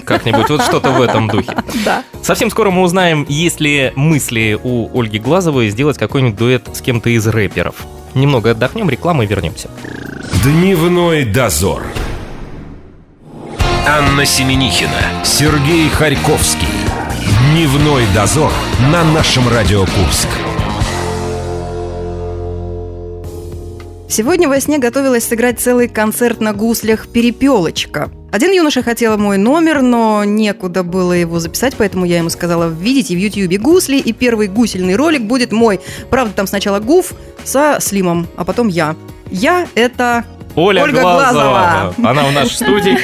как-нибудь. 0.06 0.50
Вот 0.50 0.62
что-то 0.63 0.91
в 0.91 1.02
этом 1.02 1.28
духе. 1.28 1.56
Да. 1.86 2.04
Совсем 2.21 2.50
скоро 2.50 2.71
мы 2.71 2.82
узнаем, 2.82 3.26
есть 3.30 3.62
ли 3.62 3.93
мысли 3.95 4.60
у 4.62 5.00
Ольги 5.00 5.19
Глазовой 5.19 5.69
сделать 5.69 5.97
какой-нибудь 5.97 6.38
дуэт 6.38 6.69
с 6.73 6.82
кем-то 6.82 7.10
из 7.10 7.26
рэперов. 7.28 7.86
Немного 8.13 8.52
отдохнем, 8.52 8.89
реклама 8.89 9.23
и 9.23 9.28
вернемся. 9.28 9.69
Дневной 10.43 11.23
дозор. 11.23 11.84
Анна 13.88 14.26
Семенихина, 14.26 15.23
Сергей 15.23 15.88
Харьковский. 15.89 16.67
Дневной 17.52 18.04
дозор 18.13 18.52
на 18.91 19.04
нашем 19.04 19.47
Радио 19.47 19.86
Курск. 19.86 20.28
Сегодня 24.10 24.48
во 24.48 24.60
сне 24.62 24.78
готовилась 24.78 25.26
сыграть 25.26 25.60
целый 25.60 25.89
концерт 25.89 26.39
на 26.39 26.54
гуслях 26.54 27.08
«Перепелочка». 27.10 28.10
Один 28.32 28.52
юноша 28.52 28.82
хотел 28.82 29.17
мой 29.17 29.38
номер, 29.38 29.82
но 29.82 30.24
некуда 30.24 30.84
было 30.84 31.12
его 31.12 31.39
записать, 31.39 31.76
поэтому 31.78 32.06
я 32.06 32.17
ему 32.17 32.30
сказала, 32.30 32.70
введите 32.70 33.15
в 33.15 33.20
Ютьюбе 33.20 33.58
гусли, 33.58 33.98
и 33.98 34.13
первый 34.13 34.48
гусельный 34.48 34.96
ролик 34.96 35.24
будет 35.24 35.52
мой. 35.52 35.82
Правда, 36.10 36.34
там 36.34 36.48
сначала 36.48 36.80
гуф 36.80 37.13
со 37.43 37.78
Слимом, 37.82 38.28
а 38.38 38.46
потом 38.46 38.70
я. 38.70 38.96
Я– 39.30 39.67
это 39.76 40.24
Оля 40.56 40.82
Ольга 40.84 41.02
Глазова. 41.02 41.93
Глазова. 41.98 42.10
Она 42.10 42.24
в 42.24 42.32
нашей 42.32 42.56
студии. 42.56 42.98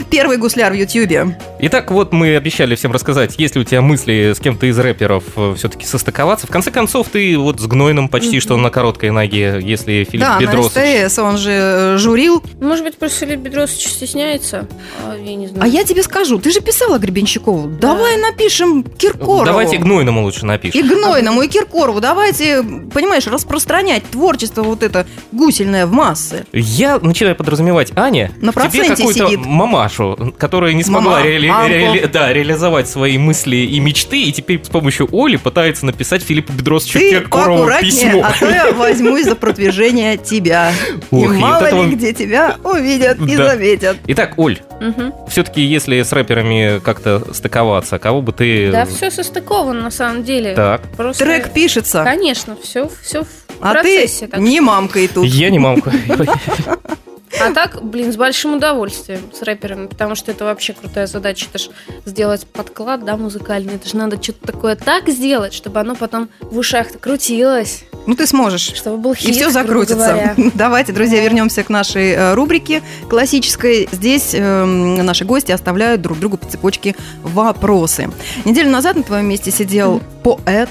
первый 0.10 0.36
гусляр 0.36 0.72
в 0.72 0.76
Ютьюбе. 0.76 1.38
Итак, 1.58 1.90
вот 1.90 2.12
мы 2.12 2.36
обещали 2.36 2.74
всем 2.74 2.92
рассказать, 2.92 3.38
есть 3.38 3.54
ли 3.54 3.62
у 3.62 3.64
тебя 3.64 3.80
мысли 3.80 4.34
с 4.36 4.40
кем-то 4.40 4.66
из 4.66 4.78
рэперов 4.78 5.24
все-таки 5.56 5.86
состыковаться. 5.86 6.46
В 6.46 6.50
конце 6.50 6.70
концов, 6.70 7.08
ты 7.08 7.38
вот 7.38 7.60
с 7.60 7.66
Гнойным 7.66 8.08
почти 8.10 8.40
что 8.40 8.58
на 8.58 8.68
короткой 8.68 9.10
ноге, 9.10 9.58
если 9.62 10.04
Филипп 10.04 10.20
да, 10.20 10.38
Бедросович... 10.38 11.02
на 11.02 11.08
СТС 11.08 11.18
он 11.18 11.38
же 11.38 11.50
э, 11.52 11.96
журил. 11.96 12.42
Может 12.60 12.84
быть, 12.84 12.98
просто 12.98 13.24
Филипп 13.24 13.40
Бедросович 13.40 13.88
стесняется? 13.88 14.68
А, 15.02 15.16
я 15.16 15.34
не 15.34 15.46
знаю. 15.46 15.62
А 15.64 15.66
я 15.66 15.84
тебе 15.84 16.02
скажу, 16.02 16.38
ты 16.38 16.50
же 16.50 16.60
писала 16.60 16.98
Гребенщикову. 16.98 17.68
Давай 17.68 18.18
напишем 18.18 18.82
Киркорову. 18.82 19.46
Давайте 19.46 19.78
Гнойному 19.78 20.22
лучше 20.22 20.44
напишем. 20.44 20.78
И 20.78 20.82
Гнойному, 20.82 21.40
и 21.40 21.48
Киркорову. 21.48 22.00
Давайте, 22.00 22.62
понимаешь, 22.92 23.26
распространять 23.26 24.04
творчество 24.10 24.62
вот 24.62 24.82
это 24.82 25.06
гусельное 25.32 25.86
в 25.86 25.92
массы. 25.92 26.44
Я 26.52 26.98
начинаю 26.98 27.34
подразумевать, 27.34 27.92
Аня, 27.96 28.30
На 28.36 28.52
тебе 28.52 28.60
проценте 28.60 28.96
какую-то 28.96 29.26
сидит. 29.26 29.46
мамашу, 29.46 30.34
которая 30.36 30.74
не 30.74 30.84
смогла 30.84 31.12
Мама, 31.12 31.26
мамку. 31.48 31.72
реали- 31.72 32.06
да, 32.06 32.32
реализовать 32.32 32.88
свои 32.88 33.18
мысли 33.18 33.56
и 33.56 33.78
мечты, 33.80 34.22
и 34.22 34.32
теперь 34.32 34.62
с 34.64 34.68
помощью 34.68 35.08
Оли 35.12 35.36
пытается 35.36 35.86
написать 35.86 36.22
Филиппу 36.22 36.52
Бедросовичу 36.52 36.98
Ты 36.98 37.10
Киркорову 37.10 37.70
письмо. 37.80 38.24
а 38.24 38.32
то 38.38 38.48
я 38.50 38.72
возьмусь 38.72 39.24
за 39.24 39.36
продвижение 39.36 40.16
тебя. 40.16 40.72
Ох, 41.10 41.24
и 41.24 41.36
мало 41.38 41.60
вот 41.60 41.66
это 41.68 41.76
ли 41.82 41.94
где 41.94 42.12
тебя 42.12 42.56
увидят 42.64 43.18
и 43.20 43.36
Да. 43.36 43.50
заметят. 43.50 43.96
Итак, 44.06 44.34
Оль, 44.36 44.58
Мгм. 44.80 45.12
все-таки 45.28 45.62
если 45.62 46.02
с 46.02 46.12
рэперами 46.12 46.80
как-то 46.80 47.32
стыковаться, 47.32 47.98
кого 47.98 48.22
бы 48.22 48.32
ты... 48.32 48.70
Да, 48.70 48.84
все 48.86 49.10
состыковано 49.10 49.82
на 49.82 49.90
самом 49.90 50.24
деле. 50.24 50.54
Так, 50.54 50.82
Просто... 50.96 51.24
Трек 51.24 51.52
пишется, 51.52 52.02
Конечно, 52.04 52.56
все, 52.62 52.90
все 53.02 53.22
в 53.24 53.26
а 53.60 53.74
ты 53.74 53.80
процессе. 53.82 54.26
так 54.26 54.40
не 54.40 54.60
мамкой 54.60 55.08
тут. 55.08 55.24
я 55.26 55.50
не 55.50 55.58
мамка. 55.58 55.92
А 57.40 57.52
так, 57.52 57.82
блин, 57.84 58.12
с 58.12 58.16
большим 58.16 58.54
удовольствием 58.54 59.20
с 59.32 59.42
рэперами, 59.42 59.86
потому 59.86 60.14
что 60.14 60.30
это 60.30 60.44
вообще 60.44 60.72
крутая 60.72 61.06
задача. 61.06 61.46
Это 61.52 61.58
ж 61.58 61.68
сделать 62.04 62.46
подклад, 62.46 63.04
да, 63.04 63.16
музыкальный. 63.16 63.74
Это 63.74 63.88
же 63.88 63.96
надо 63.96 64.22
что-то 64.22 64.46
такое 64.46 64.76
так 64.76 65.08
сделать, 65.08 65.52
чтобы 65.54 65.80
оно 65.80 65.94
потом 65.94 66.28
в 66.40 66.56
ушах 66.58 66.86
крутилось, 67.00 67.84
Ну 68.06 68.14
ты 68.14 68.26
сможешь. 68.26 68.72
чтобы 68.74 68.96
был 68.98 69.14
хит, 69.14 69.28
И 69.28 69.32
все 69.32 69.50
закрутится. 69.50 70.34
Давайте, 70.54 70.92
друзья, 70.92 71.22
вернемся 71.22 71.62
к 71.62 71.68
нашей 71.68 72.12
э, 72.12 72.34
рубрике 72.34 72.82
классической. 73.08 73.88
Здесь 73.92 74.30
эм, 74.34 74.96
наши 75.04 75.24
гости 75.24 75.52
оставляют 75.52 76.00
друг 76.02 76.18
другу 76.18 76.38
по 76.38 76.46
цепочке 76.46 76.94
вопросы. 77.22 78.10
Неделю 78.44 78.70
назад 78.70 78.96
на 78.96 79.02
твоем 79.02 79.26
месте 79.26 79.50
сидел 79.50 80.00
поэт 80.22 80.70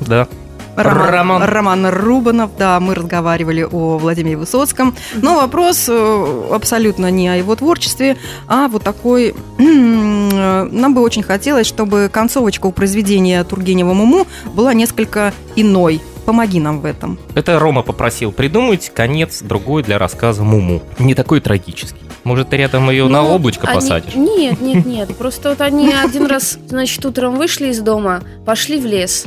Да. 0.00 0.28
Роман, 0.76 1.08
Роман. 1.10 1.42
Роман 1.42 1.86
Рубанов. 1.86 2.50
Да, 2.58 2.78
мы 2.80 2.94
разговаривали 2.94 3.62
о 3.70 3.98
Владимире 3.98 4.36
Высоцком. 4.36 4.94
Но 5.14 5.36
вопрос 5.36 5.86
э, 5.88 6.48
абсолютно 6.52 7.10
не 7.10 7.28
о 7.28 7.36
его 7.36 7.56
творчестве, 7.56 8.16
а 8.46 8.68
вот 8.68 8.82
такой... 8.82 9.34
э, 9.58 10.68
Нам 10.70 10.94
бы 10.94 11.00
очень 11.00 11.22
хотелось, 11.22 11.66
чтобы 11.66 12.10
концовочка 12.12 12.66
у 12.66 12.72
произведения 12.72 13.42
Тургенева 13.44 13.92
«Муму» 13.94 14.26
была 14.54 14.74
несколько 14.74 15.32
иной. 15.56 16.00
Помоги 16.26 16.58
нам 16.58 16.80
в 16.80 16.84
этом. 16.84 17.18
Это 17.36 17.58
Рома 17.60 17.82
попросил 17.82 18.32
придумать 18.32 18.90
конец 18.92 19.42
другой 19.42 19.84
для 19.84 19.96
рассказа 19.96 20.42
Муму. 20.42 20.82
Не 20.98 21.14
такой 21.14 21.40
трагический. 21.40 22.02
Может, 22.24 22.48
ты 22.50 22.56
рядом 22.56 22.90
ее 22.90 23.06
на 23.06 23.22
Ну, 23.22 23.28
облачко 23.36 23.68
они- 23.68 23.76
посадишь? 23.76 24.14
Нет, 24.16 24.60
нет, 24.60 24.84
нет. 24.84 25.16
Просто 25.16 25.50
вот 25.50 25.60
они 25.60 25.92
один 26.04 26.26
раз, 26.26 26.58
значит, 26.66 27.04
утром 27.06 27.36
вышли 27.36 27.68
из 27.68 27.78
дома, 27.78 28.22
пошли 28.44 28.80
в 28.80 28.86
лес. 28.86 29.26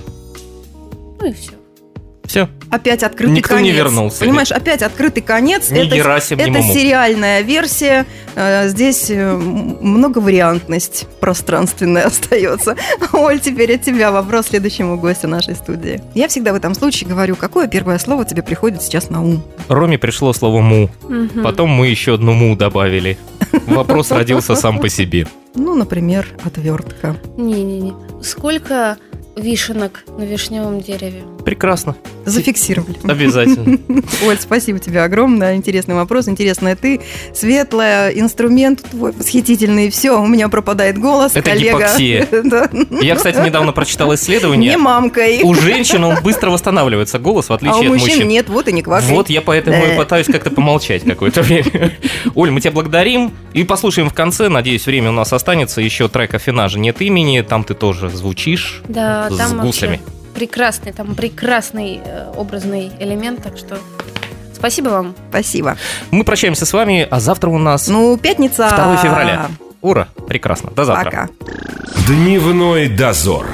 Ну 1.20 1.28
и 1.28 1.34
все. 1.34 1.52
Все. 2.26 2.48
Опять 2.70 3.02
открытый 3.02 3.36
Никто 3.36 3.56
конец. 3.56 3.64
не 3.66 3.72
вернулся. 3.72 4.20
Понимаешь, 4.20 4.52
опять 4.52 4.84
открытый 4.84 5.24
конец. 5.24 5.72
Ни 5.72 5.80
это 5.88 5.96
Герасим, 5.96 6.38
ни 6.38 6.44
это 6.44 6.52
Муму. 6.60 6.74
сериальная 6.76 7.42
версия. 7.42 8.06
Э, 8.36 8.68
Здесь 8.68 9.10
э, 9.10 9.34
многовариантность 9.36 11.08
пространственная 11.20 12.06
остается. 12.08 12.76
Оль, 13.14 13.40
теперь 13.40 13.74
от 13.76 13.82
тебя 13.82 14.12
вопрос 14.12 14.48
следующему 14.48 14.98
гостю 14.98 15.28
нашей 15.28 15.56
студии. 15.56 16.02
Я 16.14 16.28
всегда 16.28 16.54
в 16.54 16.56
этом 16.56 16.76
случае 16.76 17.10
говорю, 17.10 17.36
какое 17.36 17.68
первое 17.68 17.98
слово 17.98 18.26
тебе 18.26 18.44
приходит 18.44 18.84
сейчас 18.84 19.10
на 19.10 19.24
ум? 19.24 19.44
Роме 19.68 19.98
пришло 19.98 20.32
слово 20.34 20.62
«му». 20.62 20.90
Мгм. 21.08 21.44
Потом 21.44 21.70
мы 21.72 21.88
еще 21.88 22.14
одну 22.14 22.34
«му» 22.34 22.56
добавили. 22.56 23.18
Вопрос 23.66 24.12
родился 24.12 24.56
сам 24.56 24.80
по 24.80 24.88
себе. 24.90 25.28
Ну, 25.56 25.74
например, 25.74 26.28
отвертка. 26.44 27.16
Не-не-не. 27.38 27.94
Сколько 28.24 28.98
вишенок 29.40 30.04
на 30.08 30.24
вишневом 30.24 30.82
дереве. 30.82 31.24
Прекрасно. 31.50 31.96
Зафиксировали. 32.26 32.96
Обязательно. 33.10 33.80
Оль, 34.28 34.38
спасибо 34.40 34.78
тебе 34.78 35.02
огромное. 35.02 35.56
Интересный 35.56 35.96
вопрос, 35.96 36.28
интересная 36.28 36.76
ты. 36.76 37.02
Светлая, 37.34 38.12
инструмент 38.12 38.84
твой 38.84 39.14
восхитительный. 39.14 39.90
Все, 39.90 40.22
у 40.22 40.28
меня 40.28 40.48
пропадает 40.48 41.00
голос. 41.00 41.32
Это 41.36 41.50
коллега. 41.50 41.78
гипоксия. 41.80 42.28
Да. 42.44 42.70
Я, 43.02 43.16
кстати, 43.16 43.38
недавно 43.44 43.72
прочитал 43.72 44.10
Не 44.10 44.16
исследование. 44.16 44.78
мамкой. 44.78 45.42
У 45.42 45.56
женщин 45.56 46.04
он 46.04 46.22
быстро 46.22 46.52
восстанавливается 46.52 47.18
голос, 47.18 47.48
в 47.50 47.52
А 47.52 47.56
отличие 47.56 47.78
у 47.90 47.94
от 47.94 48.00
мужчин 48.00 48.10
мужчин. 48.10 48.28
нет, 48.28 48.48
вот 48.50 48.68
и 48.68 48.72
не 48.72 48.84
квакай. 48.84 49.10
Вот 49.10 49.32
я 49.32 49.42
поэтому 49.42 49.84
и 49.88 49.98
пытаюсь 49.98 50.28
как-то 50.28 50.52
помолчать 50.52 51.04
какое-то 51.04 51.42
время. 51.42 51.94
Оль, 52.36 52.52
мы 52.52 52.62
тебя 52.62 52.74
благодарим 52.74 53.32
и 53.54 53.64
послушаем 53.64 54.08
в 54.10 54.14
конце. 54.14 54.50
Надеюсь, 54.50 54.86
время 54.86 55.10
у 55.10 55.14
нас 55.14 55.34
останется. 55.34 55.82
Еще 55.82 56.08
трек 56.10 56.36
Афинажа 56.36 56.78
нет 56.78 57.02
имени. 57.02 57.42
Там 57.42 57.64
ты 57.64 57.74
тоже 57.74 58.10
звучишь 58.10 58.82
Да, 58.88 59.30
с 59.32 59.36
там 59.36 59.62
гуслями. 59.62 59.98
вообще 59.98 60.19
прекрасный, 60.40 60.94
там 60.94 61.16
прекрасный 61.16 62.00
э, 62.04 62.32
образный 62.38 62.92
элемент, 63.00 63.44
так 63.44 63.58
что 63.58 63.78
спасибо 64.56 64.88
вам. 64.90 65.14
Спасибо. 65.30 65.76
Мы 66.12 66.24
прощаемся 66.24 66.66
с 66.66 66.72
вами, 66.72 67.06
а 67.12 67.20
завтра 67.20 67.50
у 67.50 67.58
нас 67.58 67.90
Ну, 67.90 68.18
пятница. 68.18 68.70
2 68.74 68.98
февраля. 69.04 69.48
Ура, 69.82 70.08
прекрасно. 70.30 70.72
До 70.72 70.86
завтра. 70.86 71.10
Пока. 71.12 71.30
Дневной 72.08 72.88
дозор. 72.88 73.48